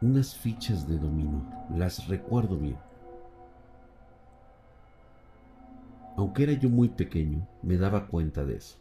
unas 0.01 0.35
fichas 0.35 0.89
de 0.89 0.99
dominó, 0.99 1.49
las 1.71 2.09
recuerdo 2.09 2.57
bien. 2.57 2.88
Aunque 6.19 6.43
era 6.43 6.53
yo 6.55 6.69
muy 6.69 6.89
pequeño, 6.89 7.47
me 7.63 7.77
daba 7.77 8.09
cuenta 8.09 8.45
de 8.45 8.57
eso. 8.57 8.77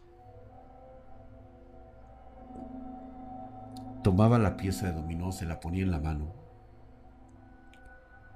Tomaba 4.04 4.40
la 4.40 4.58
pieza 4.58 4.88
de 4.88 4.94
dominó, 4.94 5.32
se 5.32 5.46
la 5.46 5.60
ponía 5.60 5.84
en 5.84 5.92
la 5.92 6.00
mano. 6.00 6.34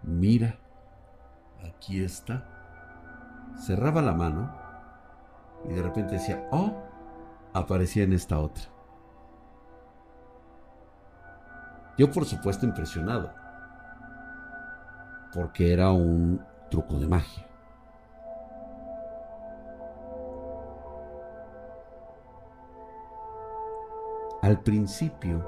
Mira, 0.04 0.60
aquí 1.68 2.04
está. 2.04 2.46
Cerraba 3.58 4.04
la 4.04 4.14
mano 4.14 4.56
y 5.68 5.74
de 5.74 5.82
repente 5.82 6.14
decía, 6.14 6.48
oh, 6.52 6.72
aparecía 7.56 8.04
en 8.04 8.14
esta 8.14 8.38
otra. 8.38 8.66
Yo 11.98 12.12
por 12.12 12.26
supuesto 12.26 12.68
impresionado, 12.68 13.34
porque 15.34 15.74
era 15.74 15.92
un 15.92 16.40
truco 16.70 17.00
de 17.00 17.08
magia. 17.08 17.51
Al 24.42 24.62
principio 24.62 25.46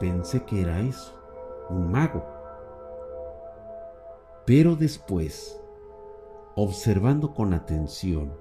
pensé 0.00 0.44
que 0.44 0.62
era 0.62 0.80
eso, 0.80 1.14
un 1.68 1.90
mago. 1.90 2.24
Pero 4.46 4.76
después, 4.76 5.60
observando 6.54 7.34
con 7.34 7.52
atención, 7.52 8.32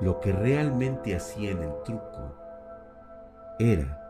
lo 0.00 0.18
que 0.18 0.32
realmente 0.32 1.14
hacía 1.14 1.52
en 1.52 1.62
el 1.62 1.72
truco 1.84 2.34
era 3.60 4.00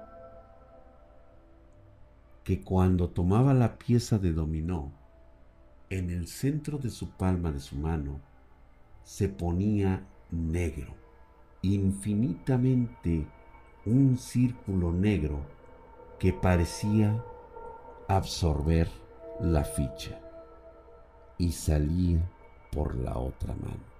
que 2.44 2.62
cuando 2.62 3.10
tomaba 3.10 3.52
la 3.52 3.76
pieza 3.76 4.18
de 4.18 4.32
dominó 4.32 4.90
en 5.90 6.08
el 6.08 6.28
centro 6.28 6.78
de 6.78 6.88
su 6.88 7.10
palma 7.10 7.52
de 7.52 7.60
su 7.60 7.76
mano 7.76 8.20
se 9.04 9.28
ponía 9.28 10.06
negro, 10.30 10.94
infinitamente 11.60 13.26
un 13.86 14.18
círculo 14.18 14.92
negro 14.92 15.38
que 16.18 16.34
parecía 16.34 17.24
absorber 18.08 18.88
la 19.40 19.64
ficha 19.64 20.20
y 21.38 21.52
salía 21.52 22.20
por 22.70 22.94
la 22.94 23.16
otra 23.16 23.54
mano. 23.54 23.90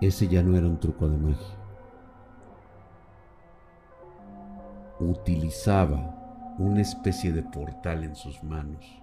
Ese 0.00 0.28
ya 0.28 0.42
no 0.42 0.56
era 0.56 0.66
un 0.66 0.78
truco 0.78 1.08
de 1.08 1.16
magia. 1.18 1.56
Utilizaba 5.00 6.54
una 6.58 6.80
especie 6.80 7.32
de 7.32 7.42
portal 7.42 8.04
en 8.04 8.14
sus 8.14 8.42
manos 8.44 9.00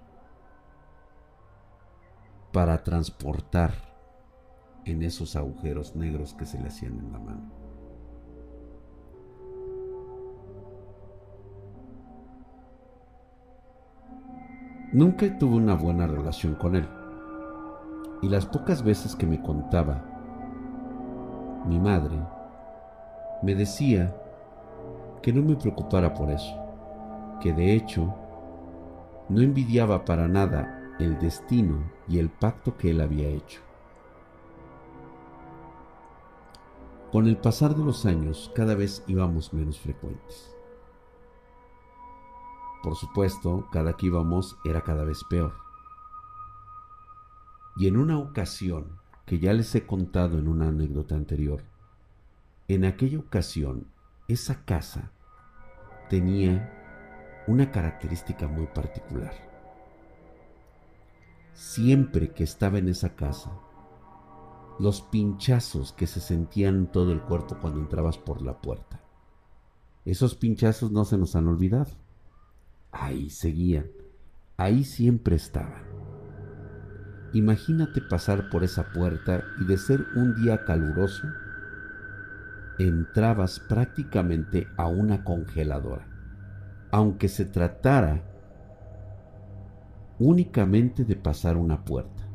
para 2.57 2.81
transportar 2.81 3.69
en 4.83 5.03
esos 5.03 5.35
agujeros 5.35 5.95
negros 5.95 6.33
que 6.33 6.47
se 6.47 6.59
le 6.59 6.69
hacían 6.69 6.97
en 6.97 7.11
la 7.11 7.19
mano. 7.19 7.51
Nunca 14.91 15.37
tuve 15.37 15.57
una 15.57 15.75
buena 15.75 16.07
relación 16.07 16.55
con 16.55 16.75
él. 16.75 16.87
Y 18.23 18.29
las 18.29 18.47
pocas 18.47 18.81
veces 18.81 19.15
que 19.15 19.27
me 19.27 19.39
contaba 19.39 20.03
mi 21.67 21.79
madre, 21.79 22.17
me 23.43 23.53
decía 23.53 24.15
que 25.21 25.31
no 25.31 25.43
me 25.43 25.57
preocupara 25.57 26.15
por 26.15 26.31
eso, 26.31 26.55
que 27.39 27.53
de 27.53 27.75
hecho 27.75 28.15
no 29.29 29.41
envidiaba 29.41 30.03
para 30.05 30.27
nada 30.27 30.76
el 30.99 31.19
destino 31.19 31.83
y 32.07 32.19
el 32.19 32.29
pacto 32.29 32.75
que 32.77 32.91
él 32.91 33.01
había 33.01 33.27
hecho. 33.29 33.61
Con 37.11 37.27
el 37.27 37.37
pasar 37.37 37.75
de 37.75 37.83
los 37.83 38.05
años 38.05 38.51
cada 38.55 38.75
vez 38.75 39.03
íbamos 39.07 39.53
menos 39.53 39.79
frecuentes. 39.79 40.55
Por 42.83 42.95
supuesto, 42.95 43.67
cada 43.71 43.93
que 43.93 44.07
íbamos 44.07 44.57
era 44.65 44.81
cada 44.81 45.03
vez 45.03 45.23
peor. 45.29 45.53
Y 47.75 47.87
en 47.87 47.97
una 47.97 48.17
ocasión, 48.17 48.99
que 49.25 49.39
ya 49.39 49.53
les 49.53 49.73
he 49.75 49.85
contado 49.85 50.39
en 50.39 50.47
una 50.47 50.69
anécdota 50.69 51.15
anterior, 51.15 51.63
en 52.67 52.85
aquella 52.85 53.19
ocasión 53.19 53.87
esa 54.27 54.65
casa 54.65 55.11
tenía 56.09 56.73
una 57.47 57.71
característica 57.71 58.47
muy 58.47 58.67
particular. 58.67 59.46
Siempre 61.57 62.33
que 62.33 62.43
estaba 62.43 62.77
en 62.77 62.87
esa 62.87 63.15
casa, 63.15 63.49
los 64.77 65.01
pinchazos 65.01 65.91
que 65.91 66.05
se 66.05 66.19
sentían 66.19 66.75
en 66.75 66.91
todo 66.91 67.11
el 67.11 67.19
cuerpo 67.19 67.57
cuando 67.59 67.79
entrabas 67.79 68.19
por 68.19 68.43
la 68.43 68.61
puerta. 68.61 69.01
Esos 70.05 70.35
pinchazos 70.35 70.91
no 70.91 71.03
se 71.03 71.17
nos 71.17 71.35
han 71.35 71.47
olvidado. 71.47 71.89
Ahí 72.91 73.31
seguían, 73.31 73.87
ahí 74.55 74.83
siempre 74.83 75.35
estaban. 75.35 75.81
Imagínate 77.33 78.01
pasar 78.01 78.51
por 78.51 78.63
esa 78.63 78.93
puerta 78.93 79.43
y 79.59 79.65
de 79.65 79.79
ser 79.79 80.05
un 80.15 80.35
día 80.35 80.63
caluroso, 80.63 81.27
entrabas 82.77 83.59
prácticamente 83.61 84.67
a 84.77 84.85
una 84.85 85.23
congeladora, 85.23 86.07
aunque 86.91 87.27
se 87.27 87.45
tratara 87.45 88.36
únicamente 90.19 91.03
de 91.03 91.15
pasar 91.15 91.57
una 91.57 91.83
puerta. 91.85 92.27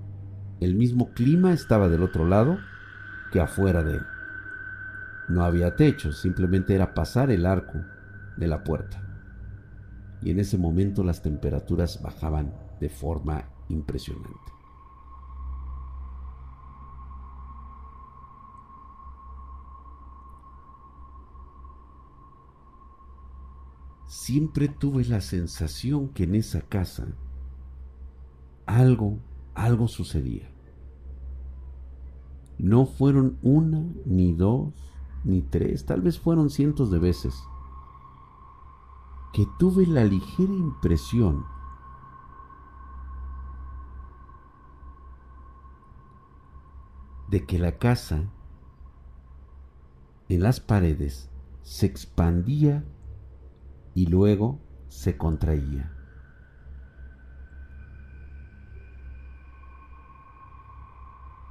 El 0.61 0.75
mismo 0.75 1.13
clima 1.13 1.53
estaba 1.53 1.89
del 1.89 2.03
otro 2.03 2.27
lado 2.27 2.59
que 3.33 3.41
afuera 3.41 3.83
de 3.83 3.95
él. 3.95 4.03
No 5.29 5.45
había 5.45 5.77
techo, 5.77 6.13
simplemente 6.13 6.75
era 6.75 6.95
pasar 6.95 7.31
el 7.31 7.47
arco 7.47 7.81
de 8.37 8.47
la 8.47 8.63
puerta. 8.63 9.03
Y 10.21 10.31
en 10.31 10.39
ese 10.39 10.59
momento 10.59 11.03
las 11.03 11.23
temperaturas 11.23 12.01
bajaban 12.03 12.53
de 12.81 12.89
forma 12.89 13.45
impresionante. 13.69 14.53
siempre 24.23 24.69
tuve 24.69 25.05
la 25.07 25.21
sensación 25.21 26.09
que 26.11 26.25
en 26.25 26.35
esa 26.35 26.61
casa 26.61 27.09
algo, 28.67 29.19
algo 29.55 29.89
sucedía. 29.89 30.51
No 32.59 32.87
fueron 32.87 33.39
una, 33.43 33.85
ni 34.05 34.33
dos, 34.33 34.73
ni 35.25 35.43
tres, 35.43 35.85
tal 35.87 36.01
vez 36.01 36.19
fueron 36.19 36.51
cientos 36.51 36.91
de 36.91 36.99
veces, 36.99 37.35
que 39.33 39.47
tuve 39.59 39.87
la 39.87 40.05
ligera 40.05 40.53
impresión 40.53 41.45
de 47.29 47.47
que 47.47 47.59
la 47.59 47.79
casa 47.79 48.31
en 50.29 50.43
las 50.43 50.61
paredes 50.61 51.31
se 51.63 51.87
expandía 51.87 52.85
y 53.95 54.07
luego 54.07 54.61
se 54.89 55.17
contraía. 55.17 56.02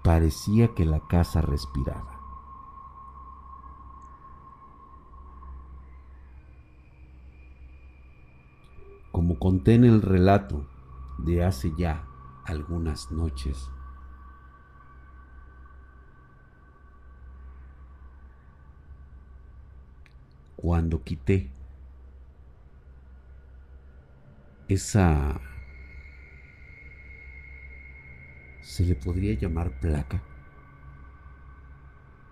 Parecía 0.03 0.73
que 0.73 0.85
la 0.85 0.99
casa 1.07 1.41
respiraba. 1.41 2.19
Como 9.11 9.37
conté 9.37 9.75
en 9.75 9.83
el 9.83 10.01
relato 10.01 10.65
de 11.19 11.43
hace 11.43 11.73
ya 11.77 12.07
algunas 12.45 13.11
noches, 13.11 13.69
cuando 20.55 21.03
quité 21.03 21.51
esa... 24.67 25.41
se 28.71 28.85
le 28.85 28.95
podría 28.95 29.33
llamar 29.33 29.81
placa. 29.81 30.23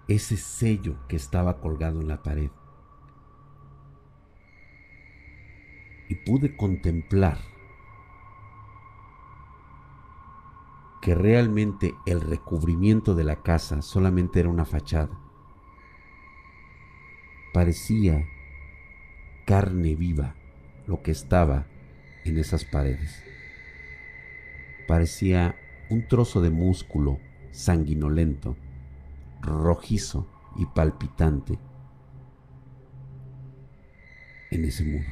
Ese 0.07 0.37
sello 0.37 0.95
que 1.09 1.17
estaba 1.17 1.59
colgado 1.59 1.99
en 1.99 2.07
la 2.07 2.23
pared. 2.23 2.49
Y 6.07 6.15
pude 6.15 6.55
contemplar 6.55 7.39
que 11.01 11.13
realmente 11.13 11.93
el 12.05 12.21
recubrimiento 12.21 13.15
de 13.15 13.25
la 13.25 13.41
casa 13.43 13.81
solamente 13.81 14.39
era 14.39 14.47
una 14.47 14.63
fachada. 14.63 15.19
Parecía 17.53 18.25
carne 19.45 19.93
viva 19.93 20.35
lo 20.87 21.01
que 21.01 21.11
estaba 21.11 21.67
en 22.23 22.37
esas 22.37 22.63
paredes. 22.63 23.21
Parecía 24.87 25.57
un 25.89 26.07
trozo 26.07 26.41
de 26.41 26.49
músculo 26.49 27.19
sanguinolento, 27.51 28.55
rojizo 29.41 30.27
y 30.57 30.65
palpitante 30.65 31.57
en 34.51 34.65
ese 34.65 34.83
muro. 34.83 35.09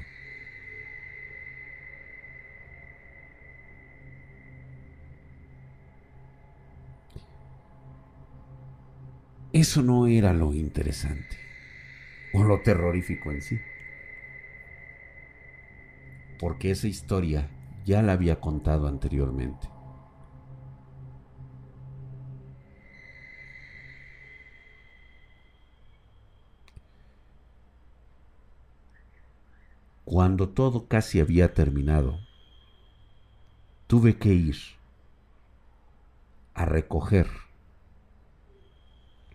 Eso 9.54 9.82
no 9.82 10.08
era 10.08 10.34
lo 10.34 10.54
interesante 10.54 11.38
o 12.34 12.44
lo 12.44 12.62
terrorífico 12.62 13.32
en 13.32 13.42
sí 13.42 13.60
porque 16.40 16.72
esa 16.72 16.88
historia 16.88 17.50
ya 17.86 18.02
la 18.02 18.14
había 18.14 18.40
contado 18.40 18.88
anteriormente. 18.88 19.77
Cuando 30.10 30.48
todo 30.48 30.88
casi 30.88 31.20
había 31.20 31.54
terminado, 31.54 32.22
tuve 33.88 34.18
que 34.18 34.34
ir 34.34 34.56
a 36.54 36.64
recoger 36.64 37.28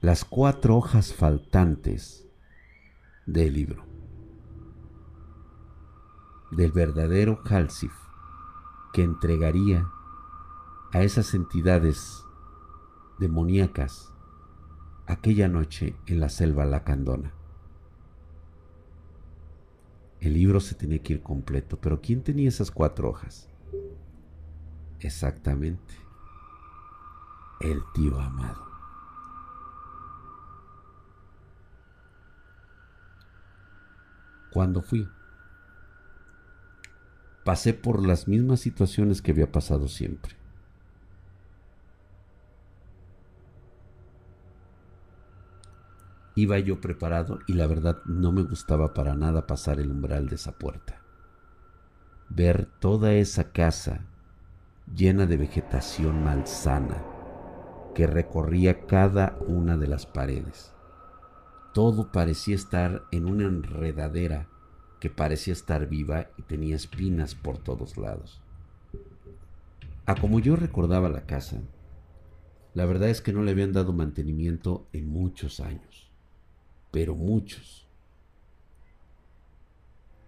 las 0.00 0.24
cuatro 0.24 0.78
hojas 0.78 1.12
faltantes 1.12 2.26
del 3.26 3.52
libro. 3.52 3.84
del 6.52 6.72
verdadero 6.72 7.42
Halsif 7.44 7.92
que 8.94 9.02
entregaría 9.02 9.90
a 10.94 11.02
esas 11.02 11.34
entidades 11.34 12.24
demoníacas 13.18 14.14
aquella 15.06 15.48
noche 15.48 15.96
en 16.06 16.18
la 16.18 16.30
selva 16.30 16.64
lacandona. 16.64 17.41
El 20.22 20.34
libro 20.34 20.60
se 20.60 20.76
tenía 20.76 21.00
que 21.02 21.14
ir 21.14 21.20
completo, 21.20 21.76
pero 21.80 22.00
¿quién 22.00 22.22
tenía 22.22 22.48
esas 22.48 22.70
cuatro 22.70 23.10
hojas? 23.10 23.48
Exactamente, 25.00 25.94
el 27.60 27.82
tío 27.92 28.20
amado. 28.20 28.64
Cuando 34.52 34.80
fui, 34.80 35.08
pasé 37.44 37.74
por 37.74 38.06
las 38.06 38.28
mismas 38.28 38.60
situaciones 38.60 39.22
que 39.22 39.32
había 39.32 39.50
pasado 39.50 39.88
siempre. 39.88 40.36
Iba 46.34 46.58
yo 46.58 46.80
preparado 46.80 47.40
y 47.46 47.52
la 47.52 47.66
verdad 47.66 47.98
no 48.06 48.32
me 48.32 48.42
gustaba 48.42 48.94
para 48.94 49.14
nada 49.14 49.46
pasar 49.46 49.78
el 49.80 49.90
umbral 49.90 50.28
de 50.28 50.36
esa 50.36 50.52
puerta. 50.52 51.02
Ver 52.30 52.64
toda 52.80 53.12
esa 53.12 53.52
casa 53.52 54.06
llena 54.94 55.26
de 55.26 55.36
vegetación 55.36 56.24
malsana 56.24 57.04
que 57.94 58.06
recorría 58.06 58.86
cada 58.86 59.36
una 59.46 59.76
de 59.76 59.86
las 59.86 60.06
paredes. 60.06 60.72
Todo 61.74 62.10
parecía 62.10 62.54
estar 62.54 63.02
en 63.10 63.26
una 63.26 63.44
enredadera 63.44 64.48
que 65.00 65.10
parecía 65.10 65.52
estar 65.52 65.86
viva 65.86 66.28
y 66.38 66.42
tenía 66.42 66.76
espinas 66.76 67.34
por 67.34 67.58
todos 67.58 67.98
lados. 67.98 68.40
A 70.06 70.14
como 70.14 70.40
yo 70.40 70.56
recordaba 70.56 71.10
la 71.10 71.26
casa, 71.26 71.60
la 72.72 72.86
verdad 72.86 73.10
es 73.10 73.20
que 73.20 73.34
no 73.34 73.42
le 73.42 73.50
habían 73.50 73.72
dado 73.72 73.92
mantenimiento 73.92 74.86
en 74.94 75.08
muchos 75.08 75.60
años 75.60 76.11
pero 76.92 77.16
muchos. 77.16 77.88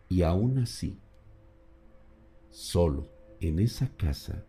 Y 0.09 0.23
aún 0.23 0.59
así, 0.59 0.99
solo 2.51 3.09
en 3.41 3.61
esa 3.61 3.95
casa 3.97 4.45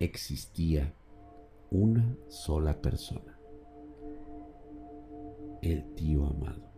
existía 0.00 0.92
una 1.70 2.16
sola 2.28 2.80
persona, 2.80 3.38
el 5.62 5.94
tío 5.94 6.26
amado. 6.26 6.72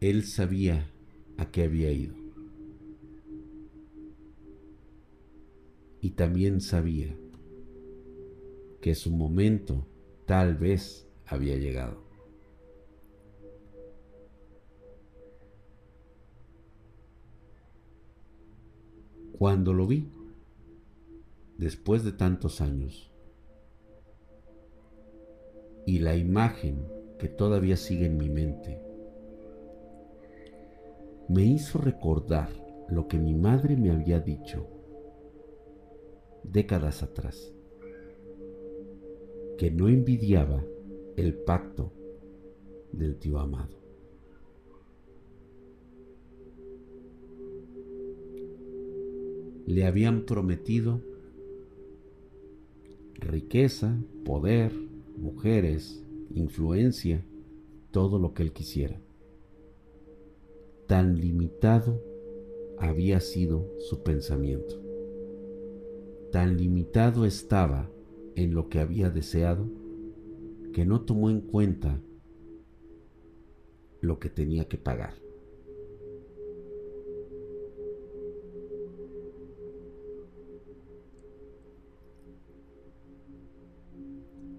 Él 0.00 0.24
sabía 0.24 0.90
a 1.38 1.50
qué 1.50 1.64
había 1.64 1.90
ido. 1.90 2.25
Y 6.00 6.10
también 6.10 6.60
sabía 6.60 7.16
que 8.80 8.94
su 8.94 9.10
momento 9.10 9.86
tal 10.26 10.56
vez 10.56 11.08
había 11.26 11.56
llegado. 11.56 12.04
Cuando 19.38 19.74
lo 19.74 19.86
vi, 19.86 20.08
después 21.58 22.04
de 22.04 22.12
tantos 22.12 22.60
años, 22.60 23.10
y 25.84 25.98
la 25.98 26.16
imagen 26.16 26.86
que 27.18 27.28
todavía 27.28 27.76
sigue 27.76 28.06
en 28.06 28.16
mi 28.16 28.30
mente, 28.30 28.80
me 31.28 31.44
hizo 31.44 31.78
recordar 31.78 32.50
lo 32.88 33.08
que 33.08 33.18
mi 33.18 33.34
madre 33.34 33.76
me 33.76 33.90
había 33.90 34.20
dicho 34.20 34.75
décadas 36.52 37.02
atrás, 37.02 37.52
que 39.58 39.70
no 39.70 39.88
envidiaba 39.88 40.64
el 41.16 41.34
pacto 41.34 41.92
del 42.92 43.16
tío 43.16 43.38
amado. 43.38 43.76
Le 49.66 49.84
habían 49.84 50.24
prometido 50.24 51.00
riqueza, 53.14 53.98
poder, 54.24 54.72
mujeres, 55.16 56.04
influencia, 56.30 57.24
todo 57.90 58.18
lo 58.18 58.32
que 58.32 58.44
él 58.44 58.52
quisiera. 58.52 59.00
Tan 60.86 61.18
limitado 61.18 62.00
había 62.78 63.18
sido 63.20 63.68
su 63.78 64.04
pensamiento 64.04 64.85
tan 66.36 66.58
limitado 66.58 67.24
estaba 67.24 67.90
en 68.34 68.52
lo 68.52 68.68
que 68.68 68.78
había 68.78 69.08
deseado 69.08 69.70
que 70.74 70.84
no 70.84 71.00
tomó 71.00 71.30
en 71.30 71.40
cuenta 71.40 71.98
lo 74.02 74.18
que 74.18 74.28
tenía 74.28 74.68
que 74.68 74.76
pagar. 74.76 75.14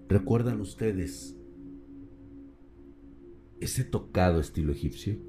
¿Recuerdan 0.08 0.60
ustedes 0.60 1.36
ese 3.60 3.84
tocado 3.84 4.40
estilo 4.40 4.72
egipcio? 4.72 5.27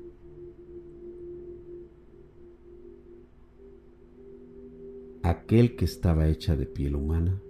Aquel 5.49 5.75
que 5.75 5.85
estaba 5.85 6.27
hecha 6.27 6.55
de 6.55 6.67
piel 6.67 6.93
humana. 6.93 7.41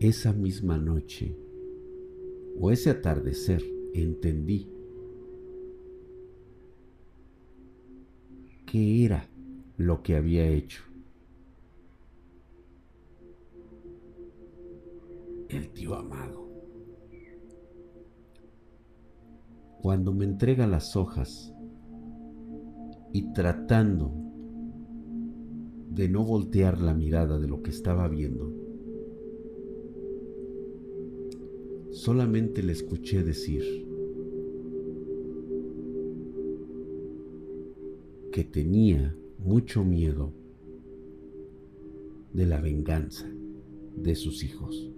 Esa 0.00 0.34
misma 0.34 0.76
noche 0.76 1.34
o 2.60 2.70
ese 2.70 2.90
atardecer 2.90 3.62
entendí 3.94 4.68
qué 8.66 9.06
era 9.06 9.30
lo 9.78 10.02
que 10.02 10.14
había 10.14 10.46
hecho. 10.46 10.82
El 15.48 15.70
tío 15.70 15.94
amado. 15.94 16.46
Cuando 19.80 20.12
me 20.12 20.26
entrega 20.26 20.66
las 20.66 20.96
hojas 20.96 21.55
y 23.16 23.32
tratando 23.32 24.12
de 25.90 26.06
no 26.06 26.22
voltear 26.22 26.82
la 26.82 26.92
mirada 26.92 27.38
de 27.38 27.48
lo 27.48 27.62
que 27.62 27.70
estaba 27.70 28.06
viendo, 28.08 28.52
solamente 31.92 32.62
le 32.62 32.72
escuché 32.72 33.22
decir 33.22 33.62
que 38.32 38.44
tenía 38.44 39.16
mucho 39.38 39.82
miedo 39.82 40.34
de 42.34 42.44
la 42.44 42.60
venganza 42.60 43.26
de 43.96 44.14
sus 44.14 44.44
hijos. 44.44 44.90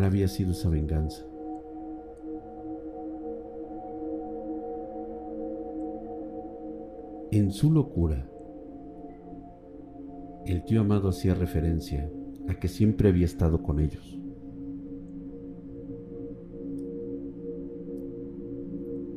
¿Cuál 0.00 0.12
había 0.12 0.28
sido 0.28 0.52
esa 0.52 0.70
venganza? 0.70 1.26
En 7.32 7.52
su 7.52 7.70
locura, 7.70 8.26
el 10.46 10.64
tío 10.64 10.80
amado 10.80 11.10
hacía 11.10 11.34
referencia 11.34 12.10
a 12.48 12.54
que 12.54 12.68
siempre 12.68 13.10
había 13.10 13.26
estado 13.26 13.62
con 13.62 13.78
ellos. 13.78 14.18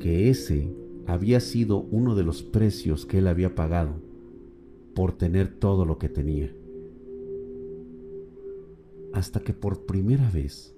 Que 0.00 0.28
ese 0.28 0.70
había 1.06 1.40
sido 1.40 1.80
uno 1.80 2.14
de 2.14 2.24
los 2.24 2.42
precios 2.42 3.06
que 3.06 3.20
él 3.20 3.28
había 3.28 3.54
pagado 3.54 4.02
por 4.94 5.16
tener 5.16 5.48
todo 5.48 5.86
lo 5.86 5.96
que 5.96 6.10
tenía 6.10 6.54
hasta 9.14 9.40
que 9.40 9.52
por 9.52 9.86
primera 9.86 10.28
vez, 10.28 10.74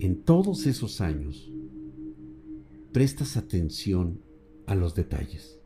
en 0.00 0.24
todos 0.24 0.66
esos 0.66 1.00
años, 1.00 1.52
prestas 2.92 3.36
atención 3.36 4.20
a 4.66 4.74
los 4.74 4.96
detalles. 4.96 5.60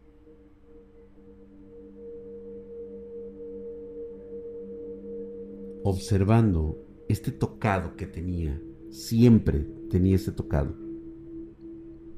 Observando 5.83 6.85
este 7.09 7.33
tocado 7.33 7.97
que 7.97 8.07
tenía 8.07 8.63
siempre 8.91 9.67
tenía 9.89 10.17
ese 10.17 10.33
tocado. 10.33 10.75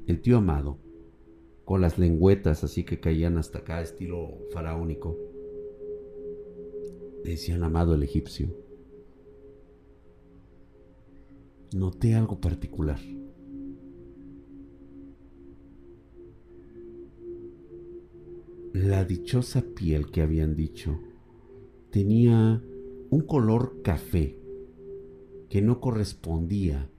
El 0.07 0.21
tío 0.21 0.37
Amado, 0.37 0.77
con 1.63 1.79
las 1.79 1.97
lengüetas 1.97 2.65
así 2.65 2.83
que 2.83 2.99
caían 2.99 3.37
hasta 3.37 3.59
acá, 3.59 3.81
estilo 3.81 4.39
faraónico, 4.51 5.17
decían 7.23 7.63
Amado 7.63 7.95
el 7.95 8.03
egipcio. 8.03 8.62
Noté 11.73 12.13
algo 12.13 12.39
particular. 12.39 12.99
La 18.73 19.03
dichosa 19.05 19.61
piel 19.61 20.11
que 20.11 20.21
habían 20.21 20.55
dicho 20.55 20.99
tenía 21.89 22.61
un 23.09 23.21
color 23.21 23.81
café 23.81 24.39
que 25.49 25.63
no 25.63 25.79
correspondía 25.79 26.91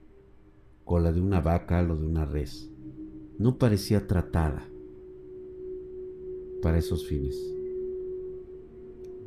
con 0.83 1.03
la 1.03 1.13
de 1.13 1.21
una 1.21 1.39
vaca 1.39 1.81
o 1.81 1.95
de 1.95 2.05
una 2.05 2.25
res. 2.25 2.69
No 3.37 3.57
parecía 3.57 4.07
tratada 4.07 4.69
para 6.61 6.77
esos 6.77 7.07
fines. 7.07 7.37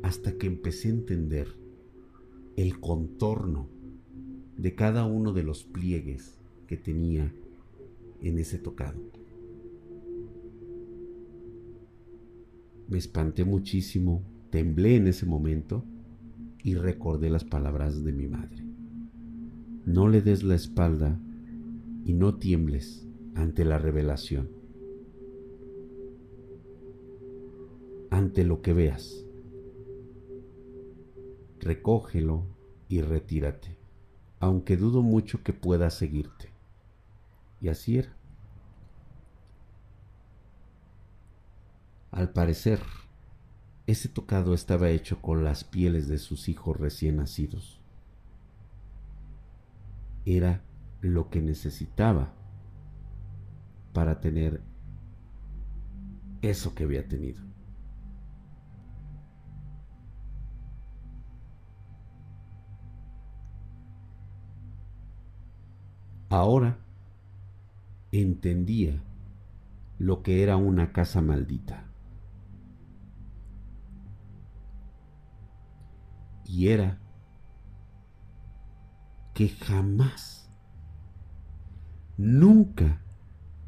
Hasta 0.03 0.37
que 0.37 0.45
empecé 0.45 0.89
a 0.89 0.91
entender 0.91 1.47
el 2.55 2.79
contorno 2.79 3.78
de 4.59 4.75
cada 4.75 5.05
uno 5.05 5.31
de 5.31 5.43
los 5.43 5.63
pliegues 5.63 6.37
que 6.67 6.75
tenía 6.75 7.33
en 8.21 8.39
ese 8.39 8.59
tocado. 8.59 8.99
Me 12.89 12.97
espanté 12.97 13.45
muchísimo, 13.45 14.21
temblé 14.49 14.97
en 14.97 15.07
ese 15.07 15.25
momento 15.25 15.85
y 16.61 16.75
recordé 16.75 17.29
las 17.29 17.45
palabras 17.45 18.03
de 18.03 18.11
mi 18.11 18.27
madre. 18.27 18.65
No 19.85 20.09
le 20.09 20.21
des 20.21 20.43
la 20.43 20.55
espalda 20.55 21.17
y 22.03 22.13
no 22.13 22.35
tiembles 22.35 23.07
ante 23.35 23.63
la 23.63 23.77
revelación, 23.77 24.49
ante 28.09 28.43
lo 28.43 28.61
que 28.61 28.73
veas. 28.73 29.25
Recógelo 31.61 32.45
y 32.89 33.01
retírate, 33.01 33.78
aunque 34.39 34.77
dudo 34.77 35.01
mucho 35.01 35.43
que 35.43 35.53
pueda 35.53 35.89
seguirte. 35.89 36.51
Y 37.61 37.69
así 37.69 37.97
era. 37.97 38.15
Al 42.11 42.31
parecer, 42.31 42.79
ese 43.85 44.09
tocado 44.09 44.53
estaba 44.53 44.89
hecho 44.89 45.21
con 45.21 45.43
las 45.43 45.63
pieles 45.63 46.07
de 46.07 46.17
sus 46.17 46.49
hijos 46.49 46.77
recién 46.77 47.17
nacidos. 47.17 47.79
Era 50.25 50.63
lo 51.01 51.29
que 51.29 51.41
necesitaba 51.41 52.33
para 53.93 54.19
tener 54.19 54.61
eso 56.41 56.73
que 56.75 56.83
había 56.83 57.07
tenido. 57.07 57.48
Ahora 66.29 66.77
entendía 68.11 69.01
lo 69.97 70.23
que 70.23 70.43
era 70.43 70.57
una 70.57 70.91
casa 70.91 71.21
maldita. 71.21 71.89
y 76.49 76.69
era 76.69 76.97
que 79.35 79.49
jamás, 79.49 80.49
nunca, 82.17 83.01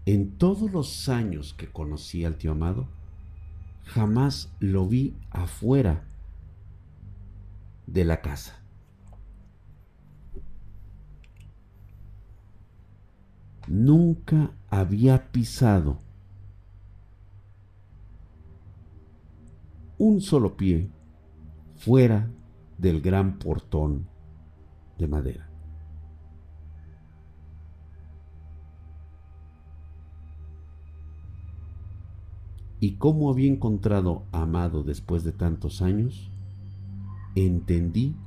en 0.05 0.37
todos 0.37 0.71
los 0.71 1.07
años 1.07 1.53
que 1.53 1.71
conocí 1.71 2.25
al 2.25 2.37
tío 2.37 2.53
Amado, 2.53 2.87
jamás 3.85 4.51
lo 4.59 4.87
vi 4.87 5.15
afuera 5.29 6.03
de 7.85 8.03
la 8.03 8.21
casa. 8.21 8.60
Nunca 13.73 14.51
había 14.69 15.31
pisado 15.31 16.01
un 19.97 20.19
solo 20.19 20.57
pie 20.57 20.89
fuera 21.77 22.29
del 22.77 22.99
gran 22.99 23.39
portón 23.39 24.09
de 24.97 25.07
madera. 25.07 25.49
Y 32.81 32.97
cómo 32.97 33.29
había 33.29 33.49
encontrado 33.49 34.25
Amado 34.33 34.83
después 34.83 35.23
de 35.23 35.31
tantos 35.31 35.81
años, 35.81 36.29
entendí 37.35 38.17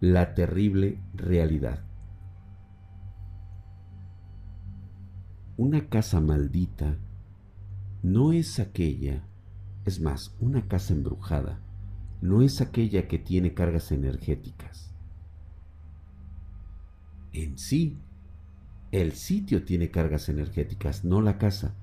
la 0.00 0.34
terrible 0.34 1.00
realidad. 1.14 1.85
Una 5.56 5.88
casa 5.88 6.20
maldita 6.20 6.96
no 8.02 8.32
es 8.32 8.60
aquella, 8.60 9.22
es 9.84 10.00
más, 10.00 10.34
una 10.40 10.68
casa 10.68 10.92
embrujada 10.92 11.60
no 12.20 12.42
es 12.42 12.60
aquella 12.60 13.08
que 13.08 13.18
tiene 13.18 13.54
cargas 13.54 13.92
energéticas. 13.92 14.90
En 17.32 17.58
sí, 17.58 17.98
el 18.92 19.12
sitio 19.12 19.64
tiene 19.64 19.90
cargas 19.90 20.28
energéticas, 20.28 21.04
no 21.04 21.20
la 21.20 21.38
casa. 21.38 21.74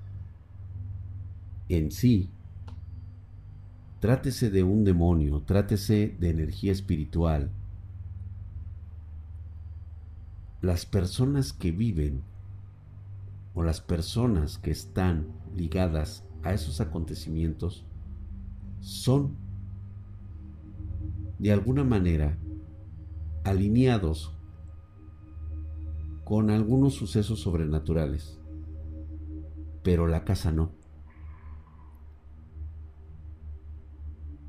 En 1.68 1.92
sí, 1.92 2.30
trátese 4.00 4.50
de 4.50 4.64
un 4.64 4.84
demonio, 4.84 5.42
trátese 5.42 6.16
de 6.18 6.30
energía 6.30 6.72
espiritual. 6.72 7.50
Las 10.60 10.86
personas 10.86 11.52
que 11.52 11.70
viven 11.70 12.22
o 13.54 13.62
las 13.62 13.80
personas 13.80 14.58
que 14.58 14.70
están 14.70 15.28
ligadas 15.54 16.24
a 16.42 16.52
esos 16.52 16.80
acontecimientos 16.80 17.86
son 18.80 19.36
de 21.38 21.52
alguna 21.52 21.84
manera 21.84 22.38
alineados 23.44 24.34
con 26.24 26.50
algunos 26.50 26.94
sucesos 26.94 27.40
sobrenaturales, 27.40 28.40
pero 29.82 30.06
la 30.06 30.24
casa 30.24 30.50
no. 30.52 30.72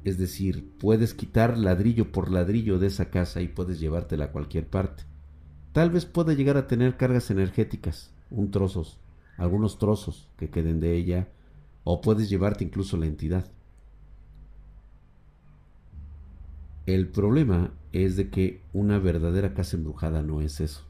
Es 0.03 0.17
decir, 0.17 0.71
puedes 0.79 1.13
quitar 1.13 1.57
ladrillo 1.57 2.11
por 2.11 2.31
ladrillo 2.31 2.79
de 2.79 2.87
esa 2.87 3.09
casa 3.09 3.41
y 3.41 3.47
puedes 3.47 3.79
llevártela 3.79 4.25
a 4.25 4.31
cualquier 4.31 4.69
parte. 4.69 5.03
Tal 5.73 5.89
vez 5.89 6.05
pueda 6.05 6.33
llegar 6.33 6.57
a 6.57 6.67
tener 6.67 6.95
cargas 6.95 7.29
energéticas, 7.31 8.14
un 8.35 8.51
trozos, 8.51 8.99
algunos 9.37 9.79
trozos 9.79 10.29
que 10.37 10.49
queden 10.49 10.79
de 10.79 10.95
ella, 10.95 11.29
o 11.83 12.01
puedes 12.01 12.29
llevarte 12.29 12.63
incluso 12.63 12.97
la 12.97 13.05
entidad. 13.05 13.49
El 16.85 17.09
problema 17.09 17.71
es 17.93 18.15
de 18.15 18.29
que 18.29 18.61
una 18.73 18.99
verdadera 18.99 19.53
casa 19.53 19.77
embrujada 19.77 20.21
no 20.21 20.41
es 20.41 20.61
eso. 20.61 20.85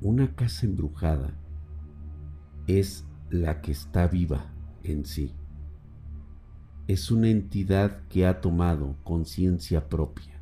Una 0.00 0.34
casa 0.34 0.64
embrujada 0.64 1.34
es 2.66 3.04
la 3.30 3.60
que 3.60 3.72
está 3.72 4.06
viva 4.06 4.52
en 4.82 5.04
sí. 5.04 5.34
Es 6.86 7.10
una 7.10 7.28
entidad 7.28 8.06
que 8.08 8.26
ha 8.26 8.40
tomado 8.40 8.96
conciencia 9.02 9.88
propia. 9.88 10.40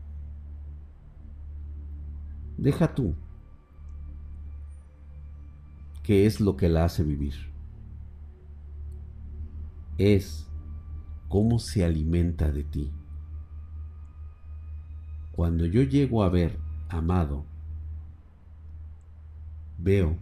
Deja 2.59 2.95
tú. 2.95 3.14
¿Qué 6.05 6.26
es 6.26 6.38
lo 6.38 6.59
que 6.59 6.68
la 6.68 6.84
hace 6.84 7.02
vivir? 7.02 7.32
Es 9.96 10.46
cómo 11.28 11.59
se 11.59 11.82
alimenta 11.82 12.52
de 12.52 12.62
ti. 12.62 12.92
Cuando 15.32 15.64
yo 15.64 15.82
llego 15.82 16.22
a 16.22 16.28
ver 16.28 16.59
amado, 16.90 17.46
veo 19.78 20.18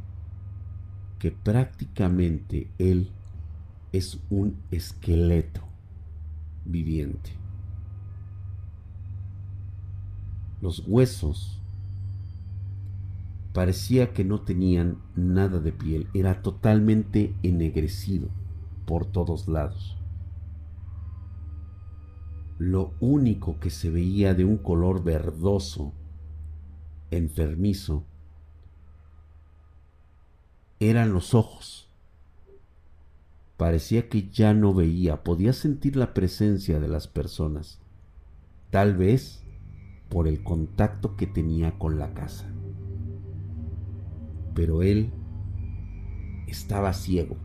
que 1.18 1.32
prácticamente 1.32 2.70
él 2.78 3.10
es 3.90 4.20
un 4.30 4.56
esqueleto 4.70 5.62
viviente. 6.64 7.32
Los 10.60 10.86
huesos 10.86 11.61
parecía 13.52 14.12
que 14.12 14.24
no 14.24 14.40
tenían 14.40 14.98
nada 15.14 15.60
de 15.60 15.72
piel, 15.72 16.08
era 16.14 16.42
totalmente 16.42 17.34
ennegrecido 17.42 18.28
por 18.86 19.06
todos 19.06 19.48
lados 19.48 19.96
lo 22.62 22.94
único 23.00 23.58
que 23.58 23.70
se 23.70 23.90
veía 23.90 24.34
de 24.34 24.44
un 24.44 24.56
color 24.56 25.02
verdoso 25.02 25.92
enfermizo 27.10 28.04
eran 30.78 31.12
los 31.12 31.34
ojos. 31.34 31.88
Parecía 33.56 34.08
que 34.08 34.28
ya 34.30 34.54
no 34.54 34.74
veía, 34.74 35.24
podía 35.24 35.52
sentir 35.52 35.96
la 35.96 36.14
presencia 36.14 36.78
de 36.78 36.86
las 36.86 37.08
personas, 37.08 37.80
tal 38.70 38.96
vez 38.96 39.42
por 40.08 40.28
el 40.28 40.44
contacto 40.44 41.16
que 41.16 41.26
tenía 41.26 41.78
con 41.80 41.98
la 41.98 42.14
casa. 42.14 42.46
Pero 44.54 44.82
él 44.82 45.12
estaba 46.46 46.92
ciego. 46.92 47.36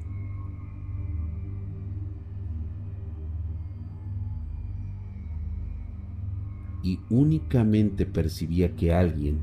Y 6.83 6.99
únicamente 7.09 8.05
percibía 8.05 8.75
que 8.75 8.93
alguien 8.93 9.41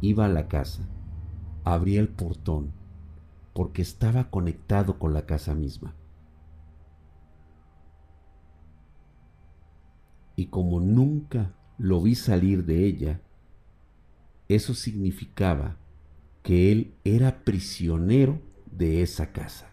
iba 0.00 0.26
a 0.26 0.28
la 0.28 0.46
casa, 0.48 0.88
abría 1.64 2.00
el 2.00 2.08
portón, 2.08 2.72
porque 3.54 3.82
estaba 3.82 4.30
conectado 4.30 4.98
con 4.98 5.12
la 5.12 5.26
casa 5.26 5.54
misma. 5.54 5.94
Y 10.36 10.46
como 10.46 10.80
nunca 10.80 11.54
lo 11.76 12.00
vi 12.00 12.14
salir 12.14 12.64
de 12.64 12.86
ella, 12.86 13.20
eso 14.48 14.74
significaba 14.74 15.76
que 16.42 16.72
él 16.72 16.94
era 17.04 17.44
prisionero 17.44 18.40
de 18.66 19.02
esa 19.02 19.32
casa. 19.32 19.70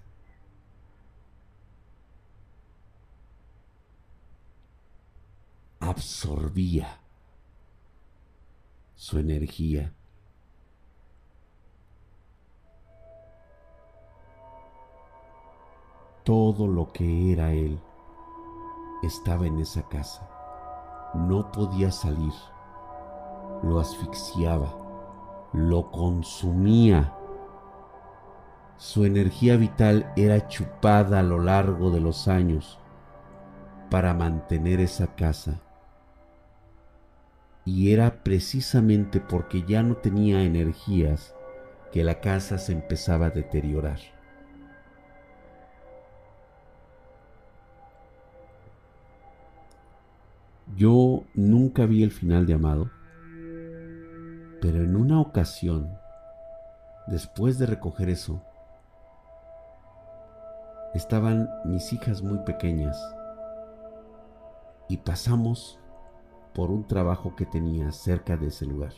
Absorbía 5.79 6.99
su 8.95 9.19
energía. 9.19 9.93
Todo 16.23 16.67
lo 16.67 16.91
que 16.91 17.31
era 17.31 17.53
él 17.53 17.79
estaba 19.01 19.47
en 19.47 19.59
esa 19.59 19.87
casa. 19.87 20.29
No 21.15 21.49
podía 21.53 21.89
salir. 21.89 22.33
Lo 23.63 23.79
asfixiaba. 23.79 24.86
Lo 25.53 25.91
consumía. 25.91 27.13
Su 28.77 29.05
energía 29.05 29.57
vital 29.57 30.11
era 30.15 30.47
chupada 30.47 31.19
a 31.19 31.23
lo 31.23 31.39
largo 31.39 31.89
de 31.89 31.99
los 31.99 32.27
años 32.27 32.79
para 33.89 34.13
mantener 34.13 34.79
esa 34.79 35.15
casa. 35.15 35.61
Y 37.65 37.91
era 37.91 38.23
precisamente 38.23 39.19
porque 39.19 39.63
ya 39.63 39.83
no 39.83 39.95
tenía 39.95 40.43
energías 40.43 41.33
que 41.91 42.03
la 42.03 42.19
casa 42.19 42.57
se 42.57 42.73
empezaba 42.73 43.27
a 43.27 43.31
deteriorar. 43.31 43.99
Yo 50.75 51.23
nunca 51.33 51.85
vi 51.85 52.03
el 52.03 52.11
final 52.11 52.45
de 52.45 52.53
Amado, 52.53 52.91
pero 54.61 54.83
en 54.83 54.95
una 54.95 55.19
ocasión, 55.19 55.97
después 57.07 57.59
de 57.59 57.65
recoger 57.65 58.09
eso, 58.09 58.41
estaban 60.93 61.49
mis 61.65 61.93
hijas 61.93 62.21
muy 62.21 62.39
pequeñas 62.39 62.97
y 64.89 64.97
pasamos 64.97 65.79
por 66.55 66.71
un 66.71 66.87
trabajo 66.87 67.35
que 67.35 67.45
tenía 67.45 67.91
cerca 67.91 68.35
de 68.35 68.47
ese 68.47 68.65
lugar. 68.65 68.93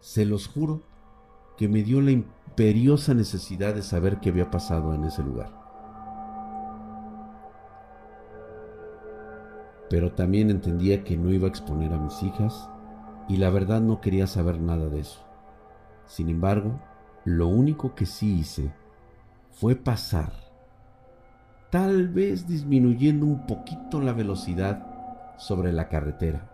Se 0.00 0.24
los 0.24 0.46
juro 0.46 0.82
que 1.56 1.68
me 1.68 1.82
dio 1.82 2.00
la 2.00 2.12
imperiosa 2.12 3.14
necesidad 3.14 3.74
de 3.74 3.82
saber 3.82 4.20
qué 4.20 4.30
había 4.30 4.50
pasado 4.50 4.94
en 4.94 5.04
ese 5.04 5.22
lugar. 5.22 5.59
Pero 9.90 10.12
también 10.12 10.50
entendía 10.50 11.02
que 11.04 11.16
no 11.16 11.30
iba 11.30 11.46
a 11.46 11.50
exponer 11.50 11.92
a 11.92 11.98
mis 11.98 12.22
hijas 12.22 12.70
y 13.28 13.36
la 13.36 13.50
verdad 13.50 13.80
no 13.80 14.00
quería 14.00 14.28
saber 14.28 14.60
nada 14.60 14.88
de 14.88 15.00
eso. 15.00 15.20
Sin 16.06 16.28
embargo, 16.28 16.80
lo 17.24 17.48
único 17.48 17.94
que 17.94 18.06
sí 18.06 18.38
hice 18.38 18.72
fue 19.50 19.74
pasar, 19.74 20.32
tal 21.70 22.08
vez 22.08 22.46
disminuyendo 22.46 23.26
un 23.26 23.46
poquito 23.46 24.00
la 24.00 24.12
velocidad 24.12 25.34
sobre 25.38 25.72
la 25.72 25.88
carretera. 25.88 26.48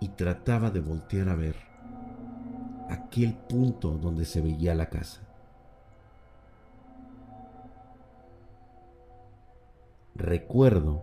Y 0.00 0.08
trataba 0.08 0.70
de 0.70 0.80
voltear 0.80 1.28
a 1.28 1.34
ver 1.34 1.54
aquel 2.88 3.34
punto 3.34 3.90
donde 3.90 4.24
se 4.24 4.40
veía 4.40 4.74
la 4.74 4.88
casa. 4.88 5.29
Recuerdo 10.20 11.02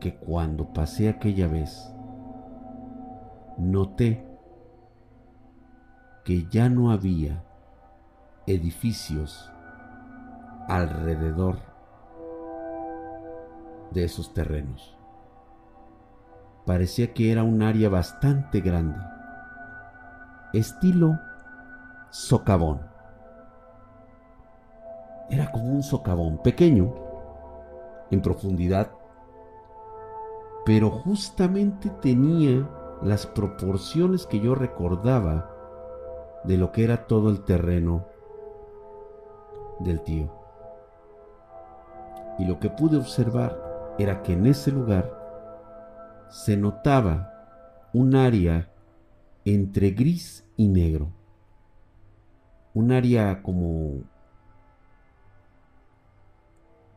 que 0.00 0.16
cuando 0.16 0.72
pasé 0.72 1.08
aquella 1.08 1.46
vez, 1.46 1.94
noté 3.56 4.26
que 6.24 6.48
ya 6.50 6.68
no 6.68 6.90
había 6.90 7.44
edificios 8.48 9.52
alrededor 10.66 11.58
de 13.92 14.02
esos 14.02 14.34
terrenos. 14.34 14.98
Parecía 16.66 17.14
que 17.14 17.30
era 17.30 17.44
un 17.44 17.62
área 17.62 17.88
bastante 17.88 18.60
grande, 18.60 18.98
estilo 20.52 21.20
socavón. 22.10 22.80
Era 25.30 25.52
como 25.52 25.70
un 25.70 25.84
socavón 25.84 26.42
pequeño 26.42 27.03
en 28.10 28.22
profundidad, 28.22 28.92
pero 30.64 30.90
justamente 30.90 31.90
tenía 31.90 32.68
las 33.02 33.26
proporciones 33.26 34.26
que 34.26 34.40
yo 34.40 34.54
recordaba 34.54 35.50
de 36.44 36.56
lo 36.56 36.72
que 36.72 36.84
era 36.84 37.06
todo 37.06 37.30
el 37.30 37.44
terreno 37.44 38.06
del 39.80 40.00
tío. 40.02 40.30
Y 42.38 42.46
lo 42.46 42.58
que 42.58 42.70
pude 42.70 42.96
observar 42.96 43.94
era 43.98 44.22
que 44.22 44.32
en 44.32 44.46
ese 44.46 44.72
lugar 44.72 45.22
se 46.30 46.56
notaba 46.56 47.30
un 47.92 48.16
área 48.16 48.68
entre 49.44 49.90
gris 49.90 50.44
y 50.56 50.68
negro. 50.68 51.12
Un 52.72 52.90
área 52.90 53.42
como 53.42 54.02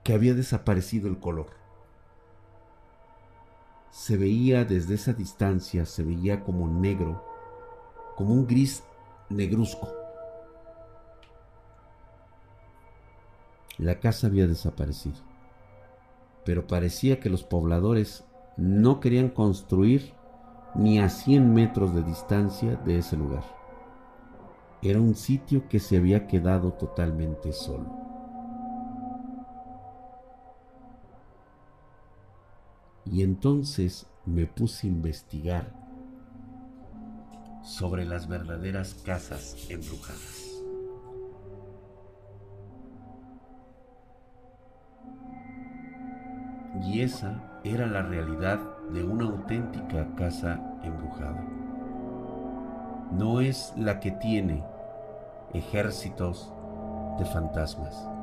que 0.08 0.14
había 0.14 0.34
desaparecido 0.34 1.10
el 1.10 1.20
color. 1.20 1.48
Se 3.92 4.16
veía 4.16 4.64
desde 4.64 4.96
esa 4.96 5.12
distancia, 5.12 5.86
se 5.86 6.02
veía 6.02 6.46
como 6.46 6.66
negro, 6.70 7.26
como 8.16 8.34
un 8.34 8.48
gris 8.48 8.86
negruzco. 9.28 9.90
La 13.78 14.00
casa 14.00 14.28
había 14.28 14.48
desaparecido, 14.48 15.18
pero 16.46 16.68
parecía 16.68 17.20
que 17.20 17.30
los 17.30 17.44
pobladores 17.44 18.24
no 18.56 19.02
querían 19.02 19.28
construir 19.28 20.14
ni 20.74 21.00
a 21.00 21.10
100 21.10 21.54
metros 21.54 21.94
de 21.94 22.04
distancia 22.04 22.78
de 22.78 23.00
ese 23.00 23.18
lugar. 23.18 23.44
Era 24.82 25.02
un 25.02 25.16
sitio 25.16 25.68
que 25.68 25.82
se 25.82 25.98
había 25.98 26.28
quedado 26.28 26.72
totalmente 26.72 27.52
solo. 27.52 28.17
Y 33.12 33.24
entonces 33.24 34.06
me 34.26 34.46
puse 34.46 34.88
a 34.88 34.90
investigar 34.90 35.74
sobre 37.64 38.06
las 38.06 38.28
verdaderas 38.28 38.94
casas 39.06 39.68
embrujadas. 39.70 40.48
y 46.84 47.02
esa 47.02 47.42
era 47.64 47.88
la 47.88 48.02
realidad 48.02 48.60
de 48.92 49.04
una 49.04 49.26
auténtica 49.26 50.08
casa 50.16 50.60
embrujada. 50.84 51.44
No 53.12 53.42
es 53.42 53.74
la 53.76 54.00
que 54.00 54.12
tiene 54.12 54.64
ejércitos 55.54 56.54
de 57.18 57.26
fantasmas. 57.26 58.17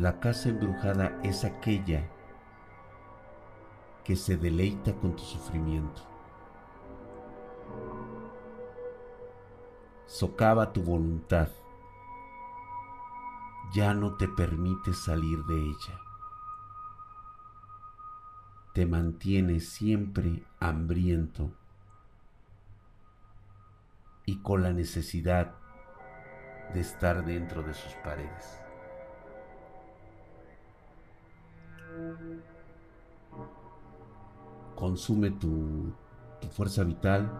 La 0.00 0.18
casa 0.18 0.48
embrujada 0.48 1.20
es 1.22 1.44
aquella 1.44 2.08
que 4.02 4.16
se 4.16 4.38
deleita 4.38 4.94
con 4.94 5.14
tu 5.14 5.22
sufrimiento. 5.22 6.02
Socava 10.06 10.72
tu 10.72 10.82
voluntad 10.82 11.48
ya 13.74 13.92
no 13.94 14.16
te 14.16 14.26
permite 14.26 14.94
salir 14.94 15.44
de 15.44 15.54
ella. 15.54 16.00
te 18.72 18.86
mantiene 18.86 19.60
siempre 19.60 20.44
hambriento 20.60 21.50
y 24.24 24.38
con 24.38 24.62
la 24.62 24.72
necesidad 24.72 25.54
de 26.72 26.80
estar 26.80 27.24
dentro 27.24 27.62
de 27.62 27.74
sus 27.74 27.92
paredes. 27.96 28.69
Consume 34.76 35.30
tu, 35.32 35.92
tu 36.40 36.48
fuerza 36.48 36.84
vital, 36.84 37.30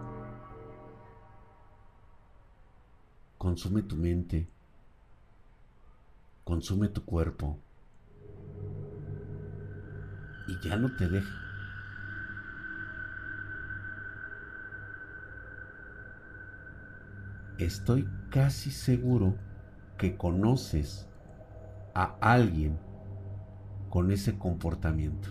consume 3.37 3.81
tu 3.81 3.95
mente, 3.95 4.47
consume 6.43 6.89
tu 6.89 7.03
cuerpo. 7.03 7.57
Y 10.47 10.67
ya 10.67 10.75
no 10.75 10.95
te 10.95 11.07
deja. 11.07 11.41
Estoy 17.57 18.07
casi 18.29 18.71
seguro 18.71 19.35
que 19.97 20.17
conoces 20.17 21.07
a 21.93 22.15
alguien 22.21 22.79
con 23.91 24.09
ese 24.09 24.39
comportamiento. 24.39 25.27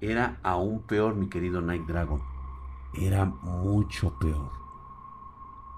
Era 0.00 0.38
aún 0.42 0.82
peor, 0.82 1.14
mi 1.14 1.28
querido 1.28 1.62
Night 1.62 1.86
Dragon. 1.86 2.20
Era 2.92 3.24
mucho 3.24 4.18
peor. 4.18 4.50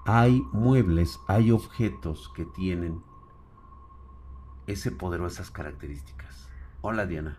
Hay 0.05 0.41
muebles, 0.51 1.19
hay 1.27 1.51
objetos 1.51 2.29
que 2.35 2.45
tienen 2.45 3.03
ese 4.65 4.91
poder 4.91 5.21
o 5.21 5.27
esas 5.27 5.51
características. 5.51 6.49
Hola 6.81 7.05
Diana. 7.05 7.37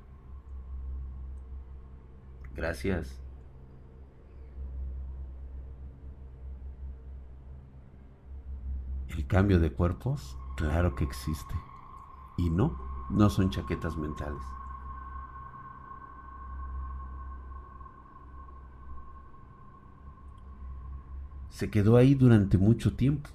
Gracias. 2.58 3.22
El 9.06 9.28
cambio 9.28 9.60
de 9.60 9.72
cuerpos, 9.72 10.36
claro 10.56 10.96
que 10.96 11.04
existe. 11.04 11.54
Y 12.36 12.50
no, 12.50 12.76
no 13.10 13.30
son 13.30 13.50
chaquetas 13.50 13.96
mentales. 13.96 14.42
Se 21.50 21.70
quedó 21.70 21.96
ahí 21.96 22.16
durante 22.16 22.58
mucho 22.58 22.96
tiempo. 22.96 23.30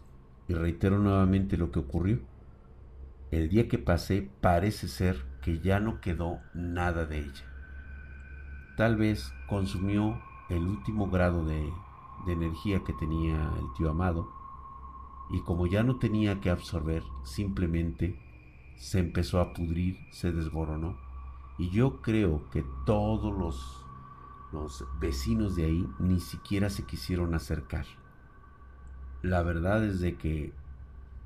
Y 0.49 0.53
reitero 0.53 0.99
nuevamente 0.99 1.55
lo 1.55 1.71
que 1.71 1.79
ocurrió. 1.79 2.19
El 3.31 3.47
día 3.47 3.69
que 3.69 3.77
pasé 3.77 4.29
parece 4.41 4.89
ser 4.89 5.23
que 5.41 5.59
ya 5.59 5.79
no 5.79 6.01
quedó 6.01 6.41
nada 6.53 7.05
de 7.05 7.19
ella. 7.19 7.52
Tal 8.77 8.95
vez 8.95 9.33
consumió 9.47 10.21
el 10.49 10.67
último 10.67 11.09
grado 11.09 11.45
de, 11.45 11.71
energía 12.27 12.83
que 12.85 12.93
tenía 12.93 13.51
el 13.59 13.65
tío 13.75 13.89
amado 13.89 14.31
y 15.29 15.41
como 15.41 15.67
ya 15.67 15.83
no 15.83 15.97
tenía 15.97 16.39
que 16.39 16.49
absorber, 16.49 17.03
simplemente 17.23 18.17
se 18.77 18.99
empezó 18.99 19.41
a 19.41 19.53
pudrir, 19.53 19.97
se 20.11 20.31
desboronó. 20.31 20.97
Y 21.57 21.69
yo 21.69 22.01
creo 22.01 22.49
que 22.49 22.63
todos 22.85 23.37
los, 23.37 23.85
los 24.53 24.85
vecinos 24.99 25.55
de 25.55 25.65
ahí 25.65 25.89
ni 25.99 26.19
siquiera 26.19 26.69
se 26.69 26.85
quisieron 26.85 27.33
acercar 27.33 27.85
la 29.23 29.41
verdad 29.41 29.83
es 29.85 30.01
de 30.01 30.15
que 30.15 30.51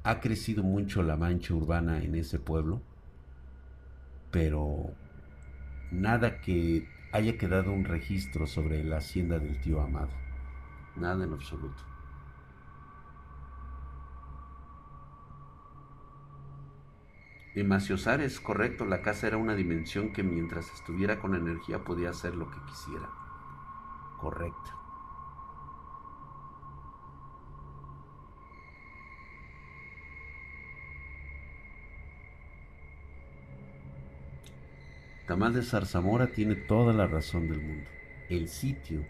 ha 0.03 0.21
crecido 0.21 0.63
mucho 0.63 1.01
la 1.03 1.17
mancha 1.17 1.53
urbana 1.53 2.01
en 2.03 2.15
ese 2.15 2.39
pueblo, 2.39 2.81
pero 4.31 4.91
nada 5.91 6.39
que 6.39 6.87
haya 7.17 7.35
quedado 7.35 7.71
un 7.71 7.83
registro 7.83 8.45
sobre 8.45 8.83
la 8.83 8.97
hacienda 8.97 9.39
del 9.39 9.59
tío 9.59 9.81
Amado. 9.81 10.11
Nada 10.95 11.25
en 11.25 11.33
absoluto. 11.33 11.81
En 17.55 17.67
Maciosar 17.67 18.21
es 18.21 18.39
correcto, 18.39 18.85
la 18.85 19.01
casa 19.01 19.25
era 19.25 19.37
una 19.37 19.55
dimensión 19.55 20.13
que 20.13 20.21
mientras 20.21 20.71
estuviera 20.71 21.19
con 21.19 21.33
energía 21.33 21.83
podía 21.83 22.11
hacer 22.11 22.35
lo 22.35 22.51
que 22.51 22.59
quisiera. 22.67 23.09
Correcto. 24.19 24.76
Tamal 35.27 35.53
de 35.53 35.61
Zarzamora 35.61 36.27
tiene 36.27 36.55
toda 36.55 36.93
la 36.93 37.05
razón 37.05 37.49
del 37.49 37.59
mundo. 37.59 37.89
El 38.29 38.47
sitio 38.47 39.05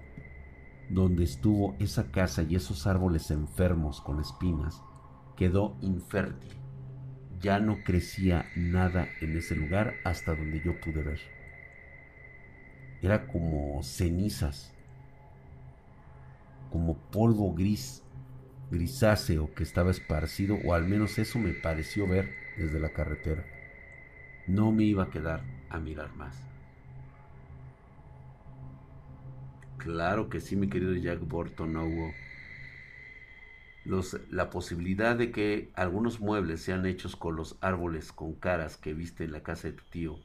donde 0.89 1.23
estuvo 1.23 1.75
esa 1.79 2.11
casa 2.11 2.41
y 2.41 2.55
esos 2.55 2.87
árboles 2.87 3.29
enfermos 3.29 4.01
con 4.01 4.19
espinas 4.19 4.81
quedó 5.35 5.77
infértil. 5.81 6.57
Ya 7.39 7.59
no 7.59 7.83
crecía 7.83 8.47
nada 8.55 9.07
en 9.21 9.37
ese 9.37 9.55
lugar 9.55 9.93
hasta 10.03 10.33
donde 10.33 10.59
yo 10.59 10.81
pude 10.81 11.03
ver. 11.03 11.19
Era 13.03 13.27
como 13.27 13.83
cenizas, 13.83 14.73
como 16.71 16.97
polvo 17.11 17.53
gris, 17.53 18.01
grisáceo 18.71 19.53
que 19.53 19.61
estaba 19.61 19.91
esparcido, 19.91 20.57
o 20.65 20.73
al 20.73 20.87
menos 20.87 21.19
eso 21.19 21.37
me 21.37 21.53
pareció 21.53 22.07
ver 22.07 22.33
desde 22.57 22.79
la 22.79 22.89
carretera. 22.89 23.45
No 24.47 24.71
me 24.71 24.83
iba 24.83 25.03
a 25.03 25.09
quedar 25.11 25.56
a 25.69 25.79
mirar 25.79 26.15
más. 26.15 26.47
Claro 29.77 30.29
que 30.29 30.39
sí, 30.41 30.55
mi 30.55 30.69
querido 30.69 30.93
Jack 30.95 31.19
Burton, 31.27 31.73
no 31.73 31.85
hubo. 31.85 32.11
Los, 33.85 34.19
la 34.29 34.49
posibilidad 34.49 35.15
de 35.15 35.31
que 35.31 35.71
algunos 35.73 36.19
muebles 36.19 36.61
sean 36.61 36.85
hechos 36.85 37.15
con 37.15 37.37
los 37.37 37.57
árboles 37.61 38.11
con 38.11 38.33
caras 38.33 38.75
que 38.75 38.93
viste 38.93 39.23
en 39.23 39.31
la 39.31 39.43
casa 39.43 39.69
de 39.69 39.73
tu 39.75 39.83
tío 39.85 40.19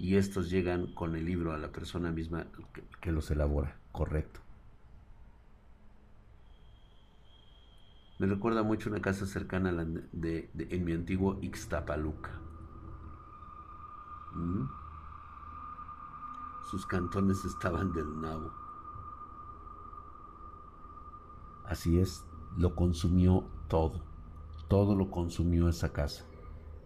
y 0.00 0.16
estos 0.16 0.50
llegan 0.50 0.86
con 0.94 1.14
el 1.14 1.26
libro 1.26 1.52
a 1.52 1.58
la 1.58 1.72
persona 1.72 2.10
misma 2.10 2.46
que, 3.02 3.12
los 3.12 3.30
elabora, 3.30 3.76
correcto. 3.92 4.40
Me 8.18 8.26
recuerda 8.26 8.62
mucho 8.62 8.88
una 8.88 9.02
casa 9.02 9.26
cercana 9.26 9.72
de, 10.12 10.50
en 10.54 10.84
mi 10.84 10.92
antiguo 10.92 11.38
Ixtapaluca. 11.42 12.49
Sus 16.70 16.86
cantones 16.86 17.44
estaban 17.44 17.92
del 17.92 18.20
nabo. 18.20 18.52
Así 21.64 21.98
es, 21.98 22.24
lo 22.56 22.74
consumió 22.74 23.44
todo. 23.68 24.02
Todo 24.68 24.94
lo 24.94 25.10
consumió 25.10 25.68
esa 25.68 25.92
casa. 25.92 26.24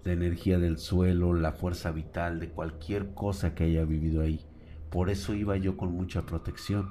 La 0.05 0.13
energía 0.13 0.59
del 0.59 0.79
suelo, 0.79 1.33
la 1.35 1.53
fuerza 1.53 1.91
vital 1.91 2.41
de 2.41 2.51
cualquier 2.51 3.15
cosa 3.15 3.55
que 3.55 3.65
haya 3.65 3.85
vivido 3.85 4.23
ahí. 4.23 4.45
Por 4.91 5.11
eso 5.11 5.35
iba 5.35 5.57
yo 5.57 5.77
con 5.77 5.93
mucha 5.93 6.23
protección. 6.23 6.91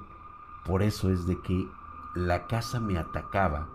Por 0.64 0.82
eso 0.82 1.10
es 1.10 1.26
de 1.26 1.40
que 1.42 1.66
la 2.14 2.46
casa 2.46 2.80
me 2.80 2.98
atacaba 2.98 3.70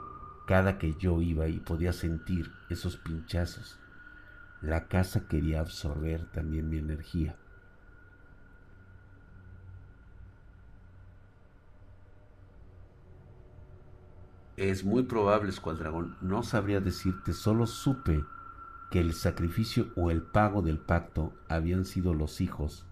cada 0.46 0.78
que 0.78 0.96
yo 0.96 1.22
iba 1.22 1.48
y 1.48 1.60
podía 1.60 1.94
sentir 1.94 2.52
esos 2.70 2.98
pinchazos. 2.98 3.80
La 4.62 4.88
casa 4.88 5.28
quería 5.28 5.62
absorber 5.62 6.30
también 6.32 6.70
mi 6.70 6.78
energía. 6.78 7.38
Es 14.58 14.84
muy 14.84 15.04
probable, 15.04 15.50
Escuadragón. 15.50 16.18
No 16.20 16.44
sabría 16.44 16.82
decirte, 16.82 17.32
solo 17.32 17.66
supe 17.66 18.26
que 18.92 19.00
el 19.00 19.14
sacrificio 19.14 19.88
o 19.96 20.12
el 20.12 20.22
pago 20.22 20.62
del 20.62 20.80
pacto 20.80 21.34
habían 21.48 21.86
sido 21.86 22.14
los 22.14 22.42
hijos 22.42 22.86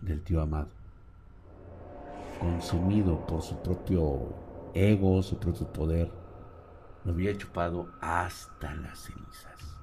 del 0.00 0.22
tío 0.22 0.40
amado. 0.40 0.68
Consumido 2.38 3.26
por 3.26 3.42
su 3.42 3.60
propio 3.62 4.36
ego, 4.74 5.20
su 5.24 5.40
propio 5.40 5.72
poder, 5.72 6.12
lo 7.04 7.10
había 7.10 7.36
chupado 7.36 7.88
hasta 8.00 8.72
las 8.76 9.00
cenizas. 9.00 9.77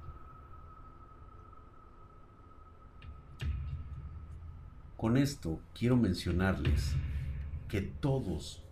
Con 4.97 5.17
esto 5.17 5.59
quiero 5.77 5.97
mencionarles 5.97 6.95
que 7.67 7.81
todos 7.81 8.63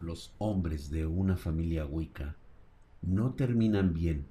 los 0.00 0.34
hombres 0.38 0.90
de 0.90 1.06
una 1.06 1.36
familia 1.36 1.86
Wicca 1.86 2.36
no 3.00 3.32
terminan 3.32 3.94
bien. 3.94 4.26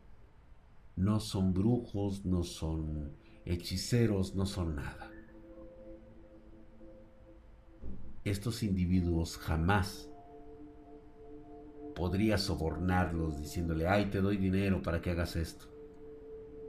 No 0.96 1.20
son 1.20 1.54
brujos, 1.54 2.26
no 2.26 2.44
son 2.44 3.12
hechiceros, 3.46 4.36
no 4.36 4.46
son 4.46 4.76
nada. 4.76 5.12
Estos 8.24 8.62
individuos 8.62 9.38
jamás 9.38 10.12
podría 11.96 12.38
sobornarlos 12.38 13.40
diciéndole, 13.40 13.88
ay, 13.88 14.12
te 14.12 14.22
doy 14.22 14.38
dinero 14.38 14.84
para 14.84 15.02
que 15.02 15.10
hagas 15.10 15.36
esto. 15.36 15.66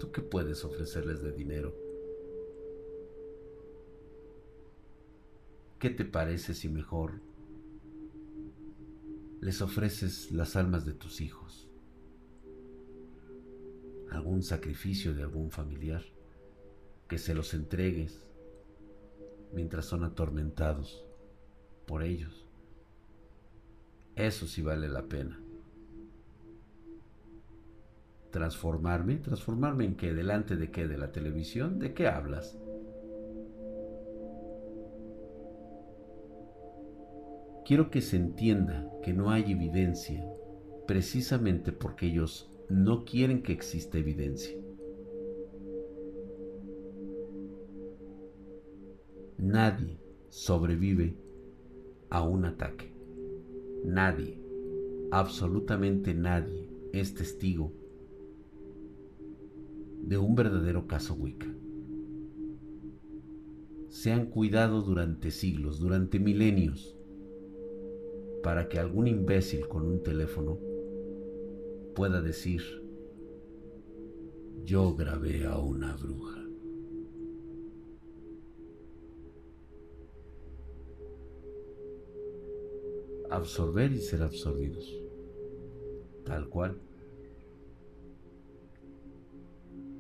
¿Tú 0.01 0.11
qué 0.13 0.23
puedes 0.23 0.65
ofrecerles 0.65 1.23
de 1.23 1.33
dinero? 1.33 1.88
¿Qué 5.79 5.91
te 5.91 6.05
parece 6.05 6.55
si 6.55 6.69
mejor 6.69 7.21
les 9.41 9.63
ofreces 9.63 10.33
las 10.33 10.57
almas 10.57 10.85
de 10.85 10.93
tus 10.93 11.21
hijos? 11.21 11.69
¿Algún 14.11 14.43
sacrificio 14.43 15.15
de 15.15 15.23
algún 15.23 15.53
familiar? 15.53 16.03
Que 17.07 17.17
se 17.17 17.33
los 17.33 17.55
entregues 17.55 18.27
mientras 19.53 19.85
son 19.85 20.03
atormentados 20.03 21.07
por 21.87 22.03
ellos. 22.03 22.49
Eso 24.17 24.49
sí 24.49 24.63
vale 24.63 24.89
la 24.89 25.05
pena. 25.05 25.41
Transformarme, 28.33 29.19
transformarme 29.19 29.85
en 29.85 29.97
qué, 29.97 30.13
delante 30.13 30.57
de 30.57 30.73
qué, 30.73 30.89
de 30.89 30.99
la 30.99 31.13
televisión, 31.13 31.79
¿de 31.79 31.95
qué 31.95 32.09
hablas? 32.09 32.59
Quiero 37.69 37.91
que 37.91 38.01
se 38.01 38.17
entienda 38.17 38.91
que 39.03 39.13
no 39.13 39.31
hay 39.31 39.53
evidencia 39.53 40.25
precisamente 40.87 41.71
porque 41.71 42.07
ellos 42.07 42.51
no 42.71 43.05
quieren 43.05 43.43
que 43.43 43.53
exista 43.53 43.99
evidencia. 43.99 44.57
Nadie 49.37 50.01
sobrevive 50.31 51.15
a 52.09 52.23
un 52.23 52.47
ataque. 52.47 52.91
Nadie, 53.85 54.41
absolutamente 55.11 56.15
nadie, 56.15 56.71
es 56.95 57.13
testigo 57.13 57.75
de 60.05 60.17
un 60.17 60.35
verdadero 60.35 60.87
caso 60.87 61.13
Wicca. 61.13 61.55
Se 63.89 64.11
han 64.11 64.25
cuidado 64.31 64.81
durante 64.81 65.31
siglos, 65.31 65.81
durante 65.81 66.19
milenios, 66.19 66.98
para 68.43 68.69
que 68.69 68.79
algún 68.79 69.09
imbécil 69.09 69.69
con 69.69 69.85
un 69.85 70.03
teléfono 70.03 70.59
pueda 71.95 72.21
decir, 72.21 72.63
yo 74.65 74.95
grabé 74.95 75.47
a 75.47 75.59
una 75.59 75.97
bruja. 75.97 76.39
absorber 83.31 83.93
y 83.93 83.99
ser 83.99 84.23
absorbidos. 84.23 84.93
Tal 86.25 86.49
cual. 86.49 86.79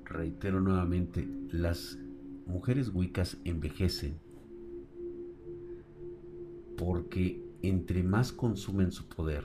Reitero 0.04 0.60
nuevamente, 0.60 1.28
las 1.50 1.98
mujeres 2.46 2.90
wicas 2.94 3.36
envejecen 3.44 4.18
porque 6.76 7.42
entre 7.62 8.02
más 8.02 8.32
consumen 8.32 8.92
su 8.92 9.08
poder, 9.08 9.44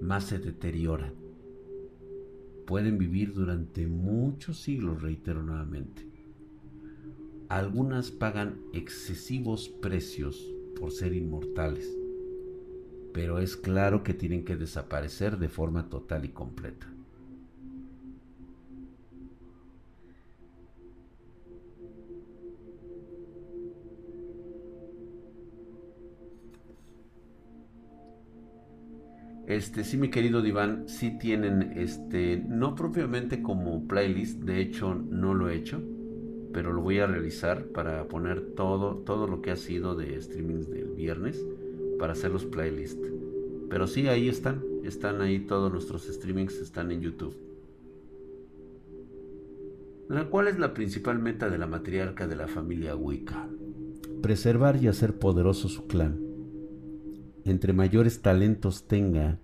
más 0.00 0.24
se 0.24 0.38
deterioran. 0.38 1.14
Pueden 2.66 2.98
vivir 2.98 3.32
durante 3.32 3.86
muchos 3.86 4.58
siglos, 4.60 5.02
reitero 5.02 5.42
nuevamente. 5.42 6.08
Algunas 7.48 8.10
pagan 8.10 8.60
excesivos 8.72 9.68
precios 9.68 10.44
por 10.78 10.90
ser 10.90 11.14
inmortales 11.14 11.96
pero 13.16 13.38
es 13.38 13.56
claro 13.56 14.02
que 14.02 14.12
tienen 14.12 14.44
que 14.44 14.56
desaparecer 14.56 15.38
de 15.38 15.48
forma 15.48 15.88
total 15.88 16.26
y 16.26 16.28
completa. 16.28 16.86
Este, 29.46 29.84
sí, 29.84 29.96
mi 29.96 30.10
querido 30.10 30.42
Diván, 30.42 30.88
sí 30.88 31.18
tienen, 31.18 31.72
este, 31.76 32.42
no 32.48 32.74
propiamente 32.74 33.42
como 33.42 33.86
playlist, 33.86 34.40
de 34.40 34.60
hecho 34.60 34.94
no 34.94 35.34
lo 35.34 35.48
he 35.48 35.54
hecho, 35.54 35.80
pero 36.52 36.72
lo 36.72 36.82
voy 36.82 36.98
a 36.98 37.06
realizar 37.06 37.66
para 37.66 38.08
poner 38.08 38.40
todo, 38.56 38.96
todo 38.96 39.28
lo 39.28 39.42
que 39.42 39.52
ha 39.52 39.56
sido 39.56 39.94
de 39.94 40.20
streamings 40.20 40.68
del 40.68 40.88
viernes 40.90 41.46
para 41.98 42.14
hacer 42.14 42.32
los 42.32 42.44
playlists. 42.44 43.12
Pero 43.68 43.86
sí, 43.86 44.08
ahí 44.08 44.28
están. 44.28 44.62
Están 44.84 45.20
ahí 45.20 45.40
todos 45.40 45.72
nuestros 45.72 46.04
streamings, 46.04 46.60
están 46.60 46.90
en 46.90 47.00
YouTube. 47.00 47.36
¿Cuál 50.30 50.48
es 50.48 50.58
la 50.58 50.72
principal 50.72 51.18
meta 51.18 51.50
de 51.50 51.58
la 51.58 51.66
matriarca 51.66 52.28
de 52.28 52.36
la 52.36 52.46
familia 52.46 52.94
Wicca? 52.94 53.48
Preservar 54.22 54.76
y 54.82 54.86
hacer 54.86 55.18
poderoso 55.18 55.68
su 55.68 55.86
clan. 55.88 56.25
Entre 57.46 57.72
mayores 57.72 58.22
talentos 58.22 58.88
tenga, 58.88 59.38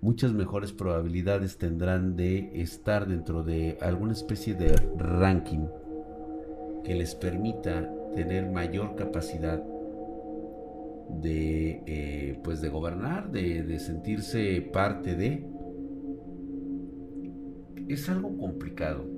muchas 0.00 0.32
mejores 0.32 0.72
probabilidades 0.72 1.58
tendrán 1.58 2.14
de 2.14 2.62
estar 2.62 3.08
dentro 3.08 3.42
de 3.42 3.76
alguna 3.80 4.12
especie 4.12 4.54
de 4.54 4.76
ranking 4.96 5.66
que 6.84 6.94
les 6.94 7.16
permita 7.16 7.92
tener 8.14 8.48
mayor 8.48 8.94
capacidad 8.94 9.60
de, 11.20 11.82
eh, 11.86 12.40
pues 12.44 12.60
de 12.60 12.68
gobernar, 12.68 13.32
de, 13.32 13.64
de 13.64 13.80
sentirse 13.80 14.60
parte 14.72 15.16
de. 15.16 15.44
Es 17.88 18.08
algo 18.08 18.38
complicado. 18.38 19.17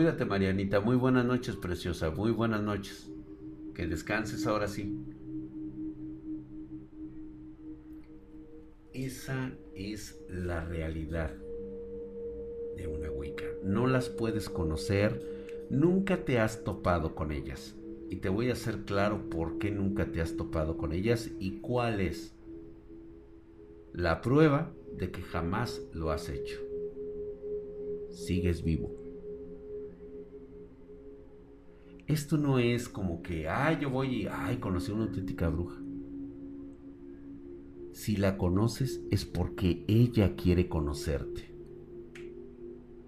Cuídate, 0.00 0.24
Marianita. 0.24 0.80
Muy 0.80 0.96
buenas 0.96 1.26
noches, 1.26 1.56
preciosa. 1.56 2.10
Muy 2.10 2.30
buenas 2.30 2.62
noches. 2.62 3.12
Que 3.74 3.86
descanses 3.86 4.46
ahora 4.46 4.66
sí. 4.66 4.98
Esa 8.94 9.52
es 9.74 10.18
la 10.30 10.64
realidad 10.64 11.34
de 12.78 12.86
una 12.86 13.10
Wicca. 13.10 13.44
No 13.62 13.86
las 13.86 14.08
puedes 14.08 14.48
conocer, 14.48 15.66
nunca 15.68 16.24
te 16.24 16.38
has 16.38 16.64
topado 16.64 17.14
con 17.14 17.30
ellas. 17.30 17.76
Y 18.08 18.16
te 18.16 18.30
voy 18.30 18.48
a 18.48 18.54
hacer 18.54 18.86
claro 18.86 19.28
por 19.28 19.58
qué 19.58 19.70
nunca 19.70 20.10
te 20.10 20.22
has 20.22 20.34
topado 20.34 20.78
con 20.78 20.94
ellas 20.94 21.30
y 21.38 21.58
cuál 21.60 22.00
es 22.00 22.34
la 23.92 24.22
prueba 24.22 24.72
de 24.96 25.10
que 25.10 25.20
jamás 25.20 25.82
lo 25.92 26.10
has 26.10 26.30
hecho. 26.30 26.58
Sigues 28.08 28.64
vivo. 28.64 28.99
Esto 32.10 32.36
no 32.36 32.58
es 32.58 32.88
como 32.88 33.22
que, 33.22 33.48
ay, 33.48 33.78
yo 33.82 33.88
voy 33.88 34.22
y, 34.22 34.26
ay, 34.26 34.56
conocí 34.56 34.90
una 34.90 35.04
auténtica 35.04 35.48
bruja. 35.48 35.80
Si 37.92 38.16
la 38.16 38.36
conoces 38.36 39.00
es 39.12 39.24
porque 39.24 39.84
ella 39.86 40.34
quiere 40.34 40.68
conocerte. 40.68 41.54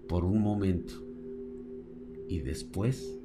Por 0.08 0.24
un 0.24 0.40
momento. 0.40 0.94
Y 2.28 2.42
después 2.42 3.18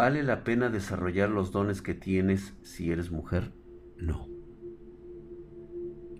¿Vale 0.00 0.22
la 0.22 0.44
pena 0.44 0.70
desarrollar 0.70 1.28
los 1.28 1.52
dones 1.52 1.82
que 1.82 1.92
tienes 1.92 2.54
si 2.62 2.90
eres 2.90 3.10
mujer? 3.10 3.52
No 3.98 4.28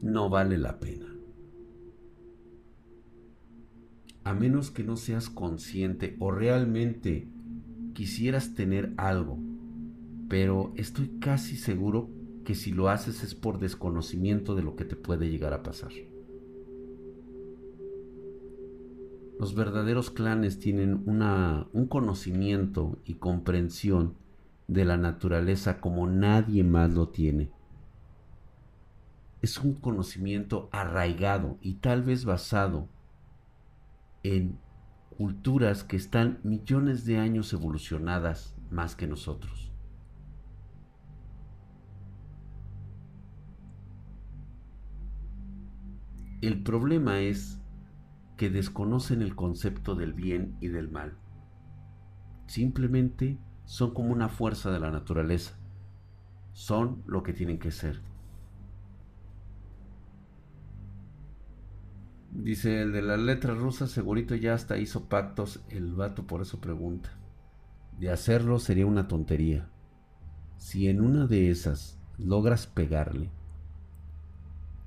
no 0.02 0.28
vale 0.28 0.58
la 0.58 0.78
pena. 0.78 1.06
A 4.22 4.34
menos 4.34 4.70
que 4.70 4.84
no 4.84 4.98
seas 4.98 5.30
consciente 5.30 6.14
o 6.18 6.30
realmente 6.30 7.26
quisieras 7.94 8.54
tener 8.54 8.92
algo, 8.98 9.38
pero 10.28 10.74
estoy 10.76 11.18
casi 11.18 11.56
seguro 11.56 12.10
que 12.44 12.54
si 12.54 12.72
lo 12.72 12.90
haces 12.90 13.24
es 13.24 13.34
por 13.34 13.58
desconocimiento 13.60 14.54
de 14.56 14.62
lo 14.62 14.76
que 14.76 14.84
te 14.84 14.96
puede 14.96 15.30
llegar 15.30 15.54
a 15.54 15.62
pasar. 15.62 15.90
Los 19.40 19.56
verdaderos 19.56 20.12
clanes 20.12 20.60
tienen 20.60 21.02
una, 21.06 21.66
un 21.72 21.88
conocimiento 21.88 23.00
y 23.04 23.14
comprensión 23.14 24.14
de 24.68 24.84
la 24.84 24.96
naturaleza 24.96 25.80
como 25.80 26.06
nadie 26.06 26.62
más 26.62 26.92
lo 26.92 27.08
tiene 27.08 27.50
es 29.42 29.58
un 29.58 29.74
conocimiento 29.74 30.68
arraigado 30.72 31.58
y 31.60 31.74
tal 31.74 32.02
vez 32.02 32.24
basado 32.24 32.88
en 34.22 34.58
culturas 35.16 35.82
que 35.82 35.96
están 35.96 36.40
millones 36.42 37.04
de 37.04 37.18
años 37.18 37.52
evolucionadas 37.52 38.54
más 38.70 38.96
que 38.96 39.06
nosotros. 39.06 39.72
El 46.42 46.62
problema 46.62 47.20
es 47.20 47.59
que 48.40 48.48
desconocen 48.48 49.20
el 49.20 49.36
concepto 49.36 49.94
del 49.94 50.14
bien 50.14 50.56
y 50.62 50.68
del 50.68 50.90
mal. 50.90 51.12
Simplemente 52.46 53.38
son 53.66 53.92
como 53.92 54.12
una 54.14 54.30
fuerza 54.30 54.70
de 54.70 54.80
la 54.80 54.90
naturaleza. 54.90 55.58
Son 56.54 57.02
lo 57.06 57.22
que 57.22 57.34
tienen 57.34 57.58
que 57.58 57.70
ser. 57.70 58.00
Dice 62.32 62.80
el 62.80 62.92
de 62.92 63.02
las 63.02 63.20
letras 63.20 63.58
rusas, 63.58 63.90
segurito 63.90 64.34
ya 64.34 64.54
hasta 64.54 64.78
hizo 64.78 65.10
pactos 65.10 65.62
el 65.68 65.92
vato, 65.92 66.26
por 66.26 66.40
eso 66.40 66.62
pregunta. 66.62 67.10
De 67.98 68.10
hacerlo 68.10 68.58
sería 68.58 68.86
una 68.86 69.06
tontería. 69.06 69.68
Si 70.56 70.88
en 70.88 71.02
una 71.02 71.26
de 71.26 71.50
esas 71.50 71.98
logras 72.16 72.66
pegarle, 72.66 73.28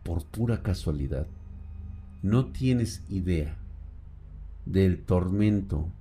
por 0.01 0.25
pura 0.25 0.63
casualidad, 0.63 1.27
no 2.23 2.47
tienes 2.47 3.05
idea 3.09 3.55
del 4.65 5.03
tormento, 5.03 5.91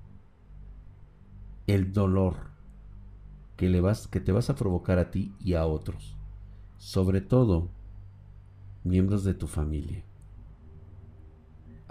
el 1.66 1.92
dolor 1.92 2.36
que, 3.56 3.68
le 3.68 3.82
vas, 3.82 4.08
que 4.08 4.20
te 4.20 4.32
vas 4.32 4.48
a 4.48 4.56
provocar 4.56 4.98
a 4.98 5.10
ti 5.10 5.34
y 5.38 5.52
a 5.52 5.66
otros, 5.66 6.16
sobre 6.78 7.20
todo 7.20 7.68
miembros 8.82 9.24
de 9.24 9.34
tu 9.34 9.46
familia 9.46 10.04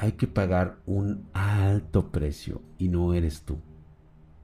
hay 0.01 0.13
que 0.13 0.25
pagar 0.25 0.79
un 0.87 1.27
alto 1.31 2.11
precio 2.11 2.63
y 2.79 2.87
no 2.87 3.13
eres 3.13 3.43
tú. 3.43 3.59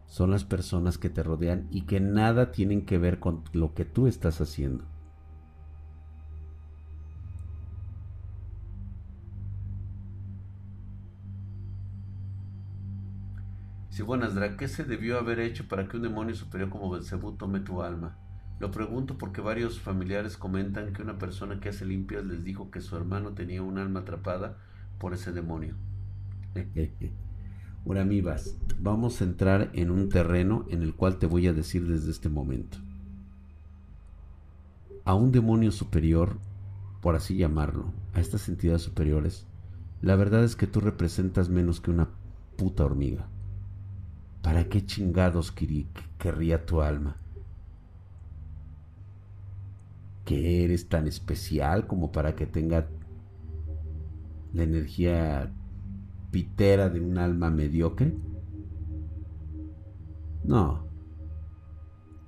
Son 0.05 0.29
las 0.29 0.43
personas 0.43 0.99
que 0.99 1.09
te 1.09 1.23
rodean 1.23 1.67
y 1.71 1.87
que 1.87 1.99
nada 1.99 2.51
tienen 2.51 2.85
que 2.85 2.99
ver 2.99 3.19
con 3.19 3.43
lo 3.53 3.73
que 3.73 3.83
tú 3.83 4.05
estás 4.05 4.39
haciendo. 4.39 4.83
Si 13.97 14.03
buenas, 14.03 14.35
Dra, 14.35 14.57
¿qué 14.57 14.67
se 14.67 14.83
debió 14.83 15.17
haber 15.17 15.39
hecho 15.39 15.67
para 15.67 15.87
que 15.87 15.97
un 15.97 16.03
demonio 16.03 16.35
superior 16.35 16.69
como 16.69 16.91
Belcebú 16.91 17.31
tome 17.31 17.61
tu 17.61 17.81
alma? 17.81 18.15
Lo 18.59 18.69
pregunto 18.69 19.17
porque 19.17 19.41
varios 19.41 19.79
familiares 19.79 20.37
comentan 20.37 20.93
que 20.93 21.01
una 21.01 21.17
persona 21.17 21.59
que 21.59 21.69
hace 21.69 21.83
limpias 21.83 22.23
les 22.23 22.43
dijo 22.43 22.69
que 22.69 22.79
su 22.79 22.95
hermano 22.95 23.33
tenía 23.33 23.63
un 23.63 23.79
alma 23.79 24.01
atrapada 24.01 24.55
por 24.99 25.15
ese 25.15 25.31
demonio. 25.31 25.73
Ahora, 27.87 28.03
amibas, 28.03 28.55
vamos 28.77 29.19
a 29.19 29.23
entrar 29.23 29.71
en 29.73 29.89
un 29.89 30.09
terreno 30.09 30.67
en 30.69 30.83
el 30.83 30.93
cual 30.93 31.17
te 31.17 31.25
voy 31.25 31.47
a 31.47 31.53
decir 31.53 31.87
desde 31.87 32.11
este 32.11 32.29
momento. 32.29 32.77
A 35.05 35.15
un 35.15 35.31
demonio 35.31 35.71
superior, 35.71 36.37
por 37.01 37.15
así 37.15 37.35
llamarlo, 37.35 37.91
a 38.13 38.19
estas 38.19 38.47
entidades 38.47 38.83
superiores, 38.83 39.47
la 40.03 40.15
verdad 40.15 40.43
es 40.43 40.55
que 40.55 40.67
tú 40.67 40.81
representas 40.81 41.49
menos 41.49 41.81
que 41.81 41.89
una 41.89 42.09
puta 42.57 42.85
hormiga. 42.85 43.27
¿Para 44.47 44.69
qué 44.69 44.85
chingados 44.85 45.53
querría 46.17 46.65
tu 46.65 46.79
alma? 46.79 47.17
¿Que 50.23 50.63
eres 50.63 50.87
tan 50.87 51.05
especial 51.05 51.85
como 51.85 52.13
para 52.13 52.33
que 52.33 52.45
tenga 52.45 52.87
la 54.53 54.63
energía 54.63 55.53
pitera 56.31 56.87
de 56.87 57.01
un 57.01 57.17
alma 57.17 57.49
mediocre? 57.49 58.15
No. 60.45 60.87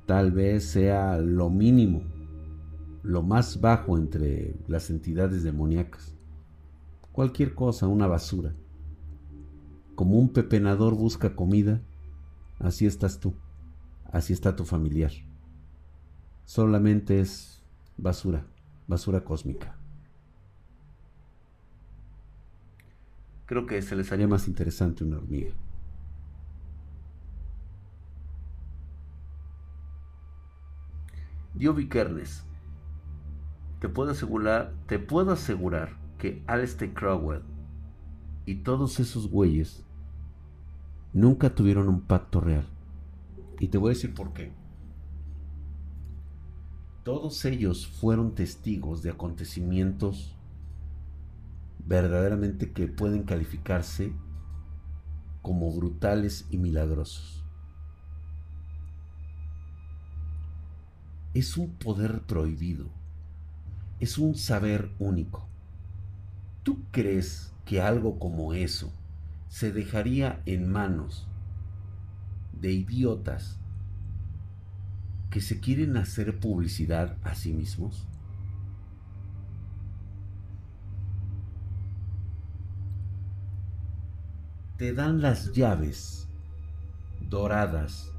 Tal 0.06 0.34
vez 0.34 0.66
sea 0.66 1.20
lo 1.20 1.50
mínimo, 1.50 2.02
lo 3.02 3.24
más 3.24 3.62
bajo 3.62 3.98
entre 3.98 4.58
las 4.68 4.90
entidades 4.90 5.42
demoníacas. 5.42 6.14
Cualquier 7.14 7.56
cosa, 7.56 7.88
una 7.88 8.08
basura. 8.08 8.54
Como 9.96 10.20
un 10.20 10.34
pepenador 10.34 10.96
busca 10.96 11.34
comida, 11.34 11.82
así 12.60 12.86
estás 12.86 13.20
tú, 13.20 13.34
así 14.12 14.34
está 14.34 14.56
tu 14.56 14.66
familiar. 14.66 15.12
Solamente 16.46 17.20
es 17.20 17.62
basura, 17.98 18.46
basura 18.88 19.24
cósmica. 19.24 19.80
creo 23.50 23.66
que 23.66 23.82
se 23.82 23.96
les 23.96 24.12
haría 24.12 24.28
más 24.28 24.48
interesante 24.48 25.04
una 25.04 25.18
hormiga. 25.18 25.50
Dio 31.56 31.74
Vikernes, 31.74 32.46
te 33.80 33.90
puedo 33.90 34.12
asegurar, 34.12 34.76
te 34.86 35.00
puedo 35.00 35.32
asegurar 35.32 35.98
que 36.20 36.44
Alistair 36.46 36.94
Crowell 36.94 37.42
y 38.46 38.58
todos 38.58 39.00
esos 39.00 39.28
güeyes 39.28 39.84
nunca 41.14 41.56
tuvieron 41.56 41.88
un 41.88 42.02
pacto 42.02 42.40
real. 42.40 42.68
Y 43.60 43.68
te 43.68 43.78
voy 43.78 43.92
a 43.92 43.96
decir 43.96 44.14
por 44.14 44.34
qué. 44.34 44.52
Todos 47.04 47.44
ellos 47.46 47.88
fueron 47.88 48.36
testigos 48.36 49.02
de 49.02 49.10
acontecimientos 49.10 50.36
verdaderamente 51.86 52.72
que 52.72 52.88
pueden 52.88 53.24
calificarse 53.24 54.14
como 55.42 55.72
brutales 55.72 56.46
y 56.52 56.58
milagrosos. 56.58 57.44
Es 61.34 61.58
un 61.58 61.72
poder 61.78 62.24
prohibido, 62.24 62.90
es 64.00 64.18
un 64.18 64.36
saber 64.36 64.92
único. 65.00 65.48
¿Tú 66.64 66.84
crees 66.92 67.54
que 67.66 67.82
algo 67.82 68.20
como 68.20 68.54
eso 68.54 68.92
se 69.50 69.74
dejaría 69.74 70.42
en 70.46 70.72
manos 70.72 71.28
de 72.54 72.72
idiotas 72.72 73.60
que 75.30 75.42
se 75.42 75.60
quieren 75.60 75.98
hacer 75.98 76.40
publicidad 76.40 77.18
a 77.24 77.36
sí 77.36 77.52
mismos? 77.52 78.08
te 84.80 84.94
dan 84.94 85.22
las 85.22 85.52
llaves 85.52 86.30
doradas 87.20 88.14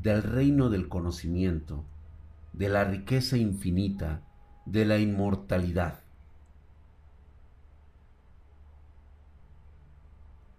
del 0.00 0.22
reino 0.22 0.70
del 0.70 0.88
conocimiento, 0.88 1.84
de 2.54 2.70
la 2.70 2.84
riqueza 2.84 3.36
infinita, 3.36 4.22
de 4.64 4.86
la 4.86 4.98
inmortalidad. 4.98 6.00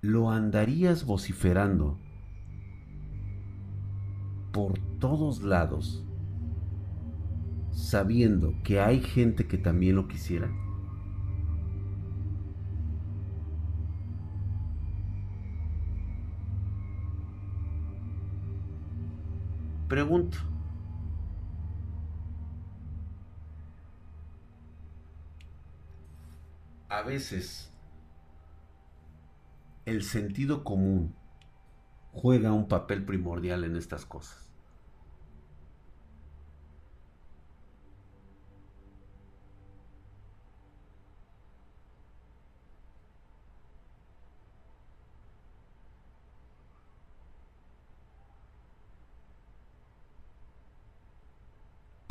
Lo 0.01 0.31
andarías 0.31 1.05
vociferando 1.05 1.97
por 4.51 4.79
todos 4.99 5.43
lados, 5.43 6.03
sabiendo 7.71 8.53
que 8.63 8.79
hay 8.81 9.01
gente 9.01 9.47
que 9.47 9.57
también 9.57 9.95
lo 9.95 10.07
quisiera. 10.07 10.49
pregunto. 19.91 20.37
A 26.87 27.01
veces 27.01 27.70
el 29.85 30.03
sentido 30.03 30.63
común 30.63 31.15
juega 32.11 32.51
un 32.51 32.67
papel 32.67 33.05
primordial 33.05 33.63
en 33.63 33.75
estas 33.75 34.05
cosas. 34.05 34.51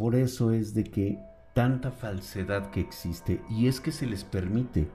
Por 0.01 0.15
eso 0.15 0.51
es 0.51 0.73
de 0.73 0.85
que 0.85 1.19
tanta 1.55 1.91
falsedad 1.91 2.71
que 2.71 2.81
existe 2.81 3.43
y 3.51 3.67
es 3.69 3.83
que 3.83 3.93
se 3.93 4.07
les 4.07 4.25
permite, 4.25 4.89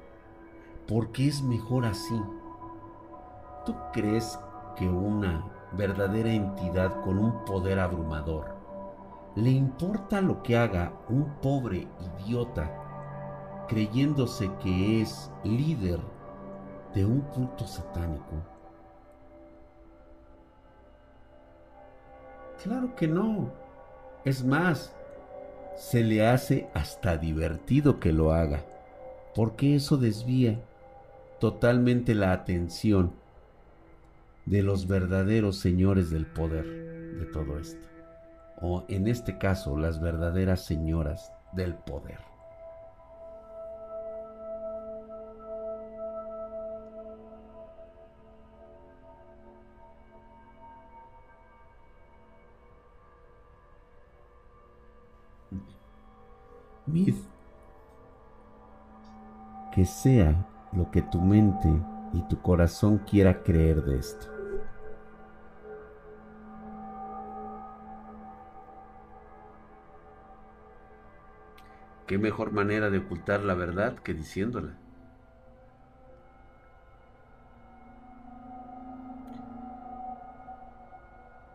porque 0.87 1.27
es 1.27 1.43
mejor 1.43 1.85
así. 1.85 2.15
¿Tú 3.65 3.75
crees 3.91 4.39
que 4.75 4.87
una 4.87 5.43
verdadera 5.71 6.29
entidad 6.29 7.01
con 7.01 7.17
un 7.17 7.43
poder 7.45 7.79
abrumador 7.79 8.53
le 9.35 9.49
importa 9.49 10.21
lo 10.21 10.43
que 10.43 10.55
haga 10.55 10.93
un 11.09 11.25
pobre 11.41 11.87
idiota 12.19 13.65
creyéndose 13.67 14.51
que 14.61 15.01
es 15.01 15.31
líder 15.43 15.99
de 16.93 17.05
un 17.05 17.21
culto 17.21 17.65
satánico? 17.65 18.35
Claro 22.63 22.95
que 22.95 23.07
no. 23.07 23.51
Es 24.23 24.43
más, 24.43 24.95
se 25.75 26.03
le 26.03 26.27
hace 26.27 26.69
hasta 26.75 27.17
divertido 27.17 27.99
que 27.99 28.13
lo 28.13 28.31
haga, 28.31 28.63
porque 29.33 29.75
eso 29.75 29.97
desvía 29.97 30.59
totalmente 31.39 32.13
la 32.13 32.31
atención 32.31 33.24
de 34.45 34.61
los 34.61 34.87
verdaderos 34.87 35.57
señores 35.57 36.09
del 36.09 36.25
poder 36.25 36.65
de 37.17 37.25
todo 37.25 37.57
esto. 37.57 37.87
O 38.61 38.85
en 38.87 39.07
este 39.07 39.37
caso, 39.37 39.77
las 39.77 39.99
verdaderas 39.99 40.65
señoras 40.65 41.31
del 41.53 41.75
poder. 41.75 42.19
Mid, 56.87 57.15
que 59.73 59.85
sea 59.85 60.47
lo 60.71 60.91
que 60.91 61.01
tu 61.01 61.19
mente 61.19 61.67
y 62.13 62.21
tu 62.29 62.39
corazón 62.41 62.99
quiera 62.99 63.41
creer 63.41 63.83
de 63.83 63.97
esto. 63.97 64.34
¿Qué 72.07 72.19
mejor 72.19 72.51
manera 72.51 72.89
de 72.89 72.99
ocultar 72.99 73.43
la 73.43 73.55
verdad 73.55 73.95
que 73.95 74.13
diciéndola? 74.13 74.73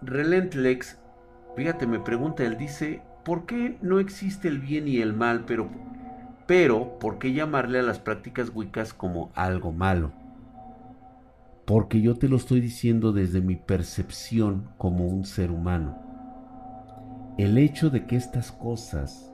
Relentlex, 0.02 0.98
fíjate, 1.56 1.86
me 1.86 2.00
pregunta, 2.00 2.42
él 2.42 2.56
dice, 2.56 3.02
¿por 3.24 3.46
qué 3.46 3.78
no 3.82 4.00
existe 4.00 4.48
el 4.48 4.58
bien 4.58 4.88
y 4.88 4.98
el 4.98 5.12
mal, 5.12 5.44
pero, 5.46 5.68
pero 6.46 6.98
¿por 6.98 7.18
qué 7.18 7.32
llamarle 7.32 7.78
a 7.78 7.82
las 7.82 8.00
prácticas 8.00 8.50
wiccas 8.52 8.92
como 8.92 9.30
algo 9.34 9.72
malo? 9.72 10.10
Porque 11.64 12.00
yo 12.00 12.16
te 12.16 12.28
lo 12.28 12.36
estoy 12.36 12.60
diciendo 12.60 13.12
desde 13.12 13.40
mi 13.40 13.54
percepción 13.54 14.70
como 14.78 15.06
un 15.06 15.24
ser 15.24 15.52
humano. 15.52 16.02
El 17.38 17.58
hecho 17.58 17.90
de 17.90 18.06
que 18.06 18.16
estas 18.16 18.50
cosas 18.50 19.30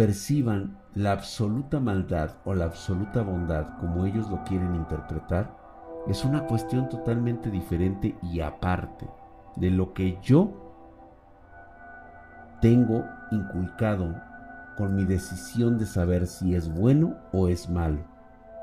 perciban 0.00 0.78
la 0.94 1.12
absoluta 1.12 1.78
maldad 1.78 2.30
o 2.46 2.54
la 2.54 2.64
absoluta 2.64 3.20
bondad 3.20 3.76
como 3.80 4.06
ellos 4.06 4.30
lo 4.30 4.42
quieren 4.44 4.74
interpretar, 4.74 5.54
es 6.06 6.24
una 6.24 6.46
cuestión 6.46 6.88
totalmente 6.88 7.50
diferente 7.50 8.16
y 8.22 8.40
aparte 8.40 9.06
de 9.56 9.70
lo 9.70 9.92
que 9.92 10.18
yo 10.22 10.54
tengo 12.62 13.04
inculcado 13.30 14.14
con 14.78 14.96
mi 14.96 15.04
decisión 15.04 15.76
de 15.76 15.84
saber 15.84 16.26
si 16.26 16.54
es 16.54 16.74
bueno 16.74 17.16
o 17.34 17.48
es 17.48 17.68
malo. 17.68 17.98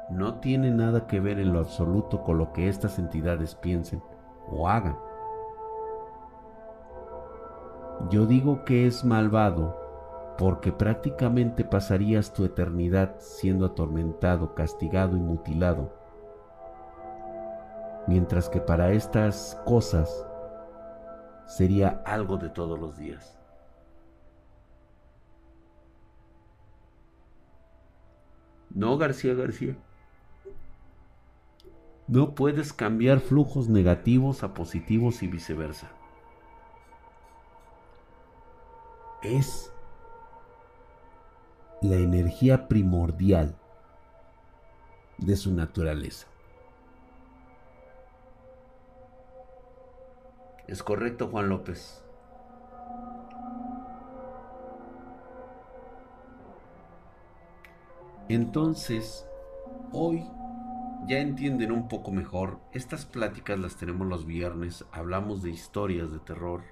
No 0.10 0.40
tiene 0.40 0.72
nada 0.72 1.06
que 1.06 1.20
ver 1.20 1.38
en 1.38 1.54
lo 1.54 1.60
absoluto 1.60 2.24
con 2.24 2.40
lo 2.40 2.52
que 2.52 2.68
estas 2.68 2.98
entidades 2.98 3.54
piensen 3.54 4.02
o 4.50 4.68
hagan. 4.68 4.98
Yo 8.10 8.26
digo 8.26 8.66
que 8.66 8.88
es 8.88 9.06
malvado 9.06 9.87
porque 10.38 10.72
prácticamente 10.72 11.66
pasarías 11.66 12.32
tu 12.32 12.46
eternidad 12.46 13.16
siendo 13.20 13.66
atormentado, 13.66 14.54
castigado 14.54 15.18
y 15.18 15.20
mutilado. 15.20 15.92
Mientras 18.08 18.48
que 18.48 18.62
para 18.62 18.92
estas 18.92 19.60
cosas 19.66 20.26
sería 21.48 22.02
algo 22.06 22.38
de 22.38 22.50
todos 22.50 22.80
los 22.80 22.98
días. 22.98 23.38
No, 28.70 28.98
García 28.98 29.34
García. 29.34 29.76
No 32.08 32.36
puedes 32.36 32.74
cambiar 32.74 33.20
flujos 33.20 33.70
negativos 33.70 34.44
a 34.44 34.54
positivos 34.54 35.24
y 35.24 35.28
viceversa. 35.28 35.90
Es 39.24 39.74
la 41.82 41.96
energía 41.96 42.68
primordial 42.68 43.56
de 45.18 45.36
su 45.36 45.54
naturaleza. 45.54 46.28
Es 50.68 50.84
correcto, 50.84 51.28
Juan 51.28 51.50
López. 51.50 52.04
Entonces, 58.28 59.26
hoy 59.94 60.26
ya 61.08 61.20
entienden 61.20 61.72
un 61.72 61.88
poco 61.88 62.12
mejor. 62.12 62.60
Estas 62.74 63.06
pláticas 63.06 63.58
las 63.58 63.78
tenemos 63.78 64.08
los 64.08 64.26
viernes. 64.26 64.84
Hablamos 64.92 65.42
de 65.42 65.52
historias 65.52 66.12
de 66.12 66.20
terror, 66.20 66.64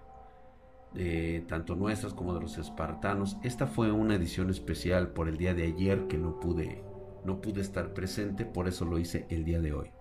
de 0.95 1.43
tanto 1.47 1.75
nuestras 1.75 2.13
como 2.13 2.33
de 2.33 2.41
los 2.41 2.57
espartanos. 2.57 3.37
Esta 3.43 3.67
fue 3.67 3.91
una 3.91 4.15
edición 4.15 4.49
especial 4.49 5.09
por 5.09 5.27
el 5.27 5.37
día 5.37 5.53
de 5.53 5.63
ayer 5.63 6.07
que 6.07 6.17
no 6.17 6.39
pude, 6.39 6.83
no 7.23 7.41
pude 7.41 7.61
estar 7.61 7.93
presente, 7.93 8.45
por 8.45 8.67
eso 8.67 8.85
lo 8.85 8.97
hice 8.97 9.27
el 9.29 9.43
día 9.43 9.59
de 9.59 9.73
hoy. 9.73 9.91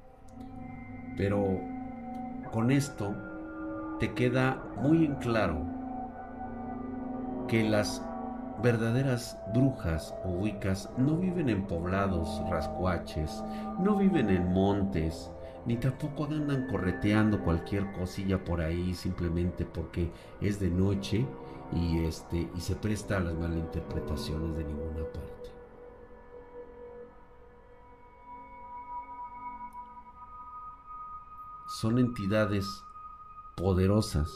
Pero 1.17 1.61
con 2.53 2.71
esto 2.71 3.15
te 3.99 4.15
queda 4.15 4.63
muy 4.81 5.05
en 5.05 5.17
claro 5.17 5.67
que 7.49 7.63
las 7.65 8.03
verdaderas 8.63 9.39
brujas 9.53 10.15
o 10.25 10.31
wicas 10.31 10.89
no 10.97 11.17
viven 11.17 11.49
en 11.49 11.67
poblados 11.67 12.43
rascuaches, 12.49 13.45
no 13.81 13.97
viven 13.97 14.31
en 14.31 14.53
montes, 14.53 15.31
ni 15.67 15.77
tampoco 15.77 16.25
andan 16.25 16.67
correteando 16.67 17.43
cualquier 17.43 17.93
cosilla 17.93 18.43
por 18.45 18.61
ahí 18.61 18.95
simplemente 18.95 19.65
porque 19.65 20.11
es 20.41 20.61
de 20.61 20.71
noche 20.71 21.27
y 21.73 22.05
este 22.05 22.51
y 22.55 22.61
se 22.61 22.77
presta 22.77 23.17
a 23.17 23.21
las 23.21 23.35
malinterpretaciones 23.35 24.57
de 24.57 24.65
ninguna 24.65 25.05
parte. 25.05 25.51
Son 31.81 31.99
entidades 31.99 32.85
poderosas, 33.57 34.31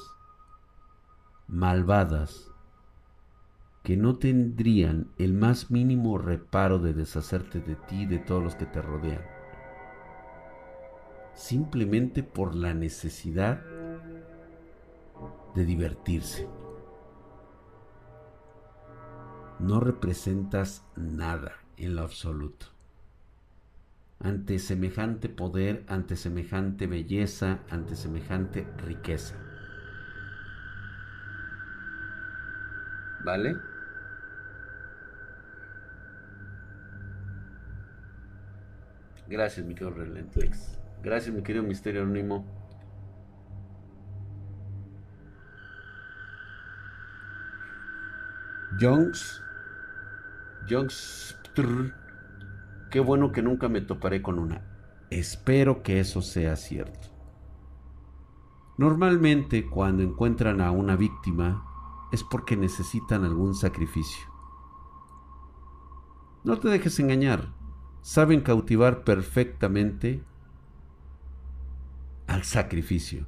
malvadas, 1.46 2.50
que 3.84 3.96
no 3.96 4.16
tendrían 4.16 5.08
el 5.18 5.34
más 5.34 5.70
mínimo 5.70 6.18
reparo 6.18 6.78
de 6.78 6.92
deshacerte 6.92 7.60
de 7.60 7.76
ti 7.76 8.02
y 8.02 8.06
de 8.06 8.18
todos 8.18 8.42
los 8.42 8.54
que 8.54 8.66
te 8.66 8.82
rodean, 8.82 9.22
simplemente 11.38 12.24
por 12.24 12.56
la 12.56 12.74
necesidad 12.74 13.62
de 15.54 15.64
divertirse. 15.64 16.48
No 19.60 19.78
representas 19.78 20.84
nada 20.96 21.52
en 21.76 21.94
lo 21.94 22.02
absoluto. 22.02 22.66
Ante 24.18 24.58
semejante 24.58 25.28
poder, 25.28 25.84
ante 25.86 26.16
semejante 26.16 26.88
belleza, 26.88 27.60
ante 27.70 27.94
semejante 27.94 28.66
riqueza. 28.78 29.36
¿Vale? 33.24 33.56
Gracias, 39.28 39.64
mi 39.64 39.74
querido 39.74 39.96
Relentlex. 39.96 40.78
Gracias, 41.02 41.34
mi 41.34 41.42
querido 41.42 41.64
Misterio 41.64 42.02
Anónimo. 42.02 42.44
Jones. 48.80 49.42
Jones. 50.68 51.38
Qué 52.90 53.00
bueno 53.00 53.32
que 53.32 53.42
nunca 53.42 53.68
me 53.68 53.80
toparé 53.80 54.22
con 54.22 54.38
una. 54.38 54.62
Espero 55.10 55.82
que 55.82 55.98
eso 55.98 56.22
sea 56.22 56.54
cierto. 56.56 57.08
Normalmente 58.76 59.66
cuando 59.66 60.02
encuentran 60.02 60.60
a 60.60 60.70
una 60.70 60.94
víctima 60.94 61.64
es 62.12 62.22
porque 62.22 62.56
necesitan 62.56 63.24
algún 63.24 63.54
sacrificio. 63.54 64.24
No 66.44 66.58
te 66.58 66.68
dejes 66.68 67.00
engañar 67.00 67.58
saben 68.02 68.40
cautivar 68.40 69.04
perfectamente 69.04 70.22
al 72.28 72.44
sacrificio. 72.44 73.26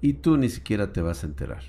Y 0.00 0.12
tú 0.14 0.36
ni 0.36 0.48
siquiera 0.50 0.92
te 0.92 1.02
vas 1.02 1.24
a 1.24 1.26
enterar. 1.26 1.64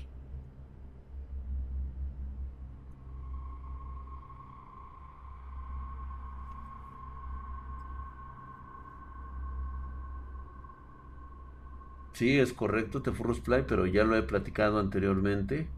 Sí, 12.14 12.38
es 12.40 12.52
correcto, 12.52 13.00
te 13.02 13.12
Fly, 13.42 13.64
pero 13.68 13.86
ya 13.86 14.02
lo 14.02 14.16
he 14.16 14.22
platicado 14.24 14.80
anteriormente. 14.80 15.68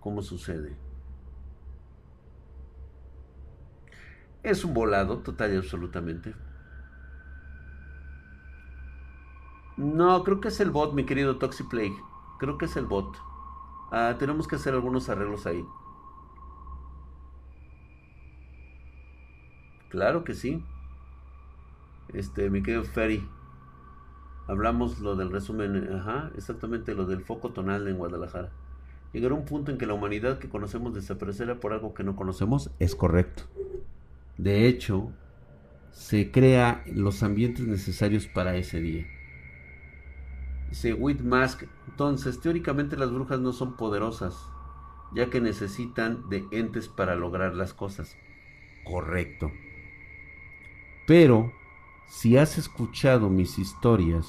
¿Cómo 0.00 0.22
sucede? 0.22 0.76
Es 4.44 4.64
un 4.64 4.74
volado 4.74 5.18
total 5.18 5.54
y 5.54 5.56
absolutamente. 5.56 6.34
No, 9.76 10.22
creo 10.22 10.40
que 10.40 10.48
es 10.48 10.60
el 10.60 10.70
bot, 10.70 10.94
mi 10.94 11.04
querido 11.04 11.38
Toxiplague. 11.38 11.96
Creo 12.38 12.58
que 12.58 12.66
es 12.66 12.76
el 12.76 12.86
bot. 12.86 13.16
Ah, 13.90 14.16
tenemos 14.18 14.46
que 14.46 14.56
hacer 14.56 14.74
algunos 14.74 15.08
arreglos 15.08 15.46
ahí. 15.46 15.64
Claro 19.88 20.24
que 20.24 20.34
sí. 20.34 20.64
Este, 22.12 22.50
mi 22.50 22.62
querido 22.62 22.84
Ferry. 22.84 23.28
Hablamos 24.46 25.00
lo 25.00 25.16
del 25.16 25.30
resumen, 25.30 25.88
ajá, 25.94 26.30
exactamente 26.36 26.94
lo 26.94 27.06
del 27.06 27.22
foco 27.22 27.50
tonal 27.50 27.88
en 27.88 27.96
Guadalajara. 27.96 28.50
Llegar 29.12 29.30
a 29.30 29.34
un 29.34 29.44
punto 29.44 29.70
en 29.70 29.78
que 29.78 29.86
la 29.86 29.94
humanidad 29.94 30.38
que 30.38 30.48
conocemos 30.48 30.92
desaparecerá 30.92 31.60
por 31.60 31.72
algo 31.72 31.94
que 31.94 32.04
no 32.04 32.14
conocemos 32.14 32.70
es 32.78 32.94
correcto. 32.94 33.44
De 34.36 34.66
hecho, 34.66 35.12
se 35.92 36.30
crea 36.30 36.82
los 36.92 37.22
ambientes 37.22 37.66
necesarios 37.66 38.26
para 38.26 38.56
ese 38.56 38.80
día. 38.80 39.06
Dice 40.74 40.92
Whitmask, 40.92 41.62
entonces 41.88 42.40
teóricamente 42.40 42.96
las 42.96 43.12
brujas 43.12 43.38
no 43.38 43.52
son 43.52 43.76
poderosas, 43.76 44.50
ya 45.12 45.30
que 45.30 45.40
necesitan 45.40 46.28
de 46.28 46.48
entes 46.50 46.88
para 46.88 47.14
lograr 47.14 47.54
las 47.54 47.72
cosas. 47.72 48.16
Correcto. 48.84 49.52
Pero, 51.06 51.52
si 52.08 52.36
has 52.38 52.58
escuchado 52.58 53.30
mis 53.30 53.60
historias 53.60 54.26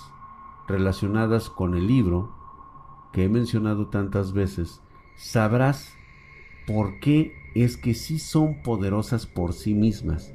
relacionadas 0.68 1.50
con 1.50 1.74
el 1.74 1.88
libro, 1.88 2.32
que 3.12 3.24
he 3.24 3.30
mencionado 3.30 3.88
tantas 3.88 4.32
veces, 4.32 4.82
sabrás 5.16 5.96
por 6.68 7.00
qué 7.00 7.34
es 7.56 7.76
que 7.76 7.96
sí 7.96 8.20
son 8.20 8.62
poderosas 8.62 9.26
por 9.26 9.54
sí 9.54 9.74
mismas. 9.74 10.32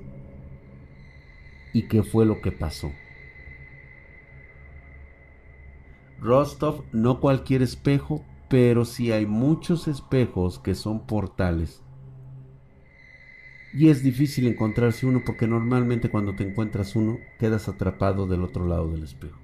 ¿Y 1.73 1.87
qué 1.87 2.03
fue 2.03 2.27
lo 2.27 2.41
que 2.41 2.51
pasó? 2.51 2.91
Rostov 6.21 6.85
no 6.93 7.21
cualquier 7.21 7.62
espejo, 7.62 8.25
pero 8.49 8.85
sí 8.85 9.12
hay 9.12 9.27
muchos 9.27 9.89
espejos 9.89 10.59
que 10.59 10.75
son 10.75 11.07
portales 11.07 11.83
y 13.73 13.89
es 13.89 14.03
difícil 14.03 14.47
encontrarse 14.47 15.07
uno 15.07 15.23
porque 15.25 15.47
normalmente 15.47 16.11
cuando 16.11 16.35
te 16.35 16.43
encuentras 16.45 16.97
uno 16.97 17.18
quedas 17.39 17.68
atrapado 17.68 18.27
del 18.27 18.43
otro 18.43 18.66
lado 18.66 18.91
del 18.91 19.05
espejo. 19.05 19.39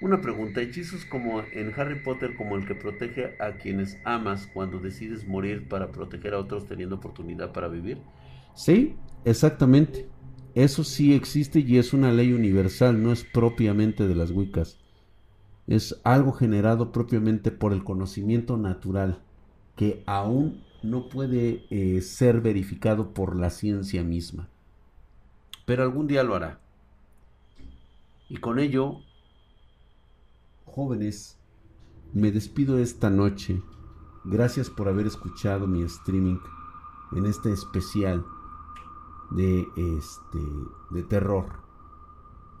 Una 0.00 0.20
pregunta, 0.20 0.62
¿hechizos 0.62 1.04
como 1.04 1.42
en 1.52 1.72
Harry 1.76 2.02
Potter 2.02 2.34
como 2.34 2.56
el 2.56 2.66
que 2.66 2.74
protege 2.74 3.36
a 3.38 3.58
quienes 3.58 4.00
amas 4.04 4.46
cuando 4.46 4.80
decides 4.80 5.26
morir 5.26 5.68
para 5.68 5.92
proteger 5.92 6.34
a 6.34 6.38
otros 6.38 6.66
teniendo 6.66 6.96
oportunidad 6.96 7.52
para 7.52 7.68
vivir? 7.68 8.02
Sí, 8.54 8.96
exactamente. 9.24 10.08
Eso 10.54 10.84
sí 10.84 11.14
existe 11.14 11.60
y 11.60 11.78
es 11.78 11.92
una 11.92 12.12
ley 12.12 12.32
universal, 12.32 13.02
no 13.02 13.12
es 13.12 13.24
propiamente 13.24 14.06
de 14.06 14.14
las 14.14 14.30
Wiccas 14.30 14.78
es 15.70 16.00
algo 16.02 16.32
generado 16.32 16.90
propiamente 16.90 17.52
por 17.52 17.72
el 17.72 17.84
conocimiento 17.84 18.56
natural 18.56 19.22
que 19.76 20.02
aún 20.04 20.64
no 20.82 21.08
puede 21.08 21.64
eh, 21.70 22.00
ser 22.00 22.40
verificado 22.40 23.14
por 23.14 23.36
la 23.36 23.50
ciencia 23.50 24.02
misma. 24.02 24.48
Pero 25.66 25.84
algún 25.84 26.08
día 26.08 26.24
lo 26.24 26.34
hará. 26.34 26.58
Y 28.28 28.38
con 28.38 28.58
ello, 28.58 28.96
jóvenes, 30.64 31.38
me 32.12 32.32
despido 32.32 32.78
esta 32.80 33.08
noche. 33.08 33.62
Gracias 34.24 34.70
por 34.70 34.88
haber 34.88 35.06
escuchado 35.06 35.68
mi 35.68 35.82
streaming 35.82 36.38
en 37.12 37.26
este 37.26 37.52
especial 37.52 38.24
de 39.30 39.66
este 39.76 40.38
de 40.90 41.02
terror. 41.02 41.60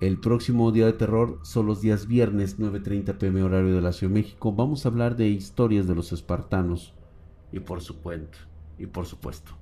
El 0.00 0.18
próximo 0.18 0.72
día 0.72 0.86
de 0.86 0.94
terror 0.94 1.38
son 1.42 1.66
los 1.66 1.80
días 1.82 2.06
viernes 2.06 2.58
9.30 2.58 3.18
pm 3.18 3.42
horario 3.42 3.74
de 3.74 3.82
la 3.82 3.92
Ciudad 3.92 4.14
de 4.14 4.20
México. 4.20 4.52
Vamos 4.52 4.84
a 4.84 4.88
hablar 4.88 5.16
de 5.16 5.28
historias 5.28 5.86
de 5.86 5.94
los 5.94 6.12
espartanos 6.12 6.94
y 7.52 7.60
por 7.60 7.82
supuesto, 7.82 8.38
y 8.78 8.86
por 8.86 9.04
supuesto, 9.04 9.52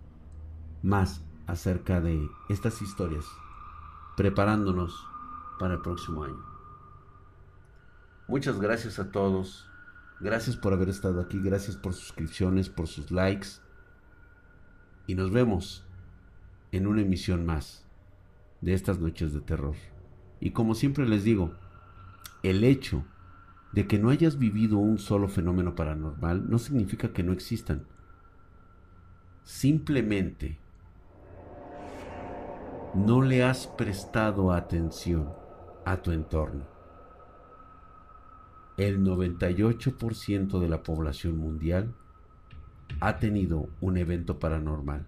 más 0.82 1.24
acerca 1.46 2.00
de 2.00 2.28
estas 2.48 2.82
historias, 2.82 3.24
preparándonos 4.16 4.94
para 5.58 5.74
el 5.74 5.80
próximo 5.80 6.22
año. 6.22 6.44
Muchas 8.28 8.60
gracias 8.60 8.98
a 8.98 9.10
todos. 9.10 9.66
Gracias 10.20 10.56
por 10.56 10.72
haber 10.72 10.88
estado 10.88 11.20
aquí, 11.20 11.40
gracias 11.40 11.76
por 11.76 11.94
suscripciones, 11.94 12.68
por 12.68 12.86
sus 12.86 13.10
likes. 13.10 13.48
Y 15.06 15.14
nos 15.14 15.30
vemos 15.30 15.87
en 16.72 16.86
una 16.86 17.02
emisión 17.02 17.46
más 17.46 17.86
de 18.60 18.74
estas 18.74 18.98
noches 18.98 19.32
de 19.32 19.40
terror. 19.40 19.76
Y 20.40 20.50
como 20.50 20.74
siempre 20.74 21.08
les 21.08 21.24
digo, 21.24 21.52
el 22.42 22.64
hecho 22.64 23.04
de 23.72 23.86
que 23.86 23.98
no 23.98 24.10
hayas 24.10 24.38
vivido 24.38 24.78
un 24.78 24.98
solo 24.98 25.28
fenómeno 25.28 25.74
paranormal 25.74 26.48
no 26.48 26.58
significa 26.58 27.12
que 27.12 27.22
no 27.22 27.32
existan. 27.32 27.86
Simplemente 29.42 30.58
no 32.94 33.22
le 33.22 33.44
has 33.44 33.66
prestado 33.66 34.52
atención 34.52 35.30
a 35.84 35.98
tu 35.98 36.12
entorno. 36.12 36.66
El 38.76 39.02
98% 39.04 40.60
de 40.60 40.68
la 40.68 40.82
población 40.82 41.36
mundial 41.36 41.94
ha 43.00 43.18
tenido 43.18 43.68
un 43.80 43.96
evento 43.96 44.38
paranormal. 44.38 45.06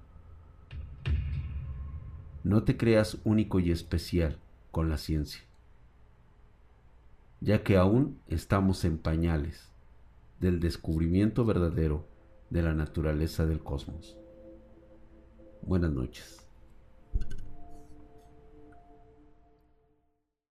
No 2.42 2.62
te 2.62 2.76
creas 2.76 3.18
único 3.24 3.60
y 3.60 3.70
especial 3.70 4.38
con 4.70 4.88
la 4.88 4.96
ciencia, 4.96 5.42
ya 7.40 7.62
que 7.62 7.76
aún 7.76 8.18
estamos 8.28 8.84
en 8.84 8.96
pañales 8.96 9.68
del 10.40 10.58
descubrimiento 10.58 11.44
verdadero 11.44 12.06
de 12.48 12.62
la 12.62 12.72
naturaleza 12.72 13.44
del 13.44 13.60
cosmos. 13.60 14.16
Buenas 15.62 15.90
noches. 15.90 16.46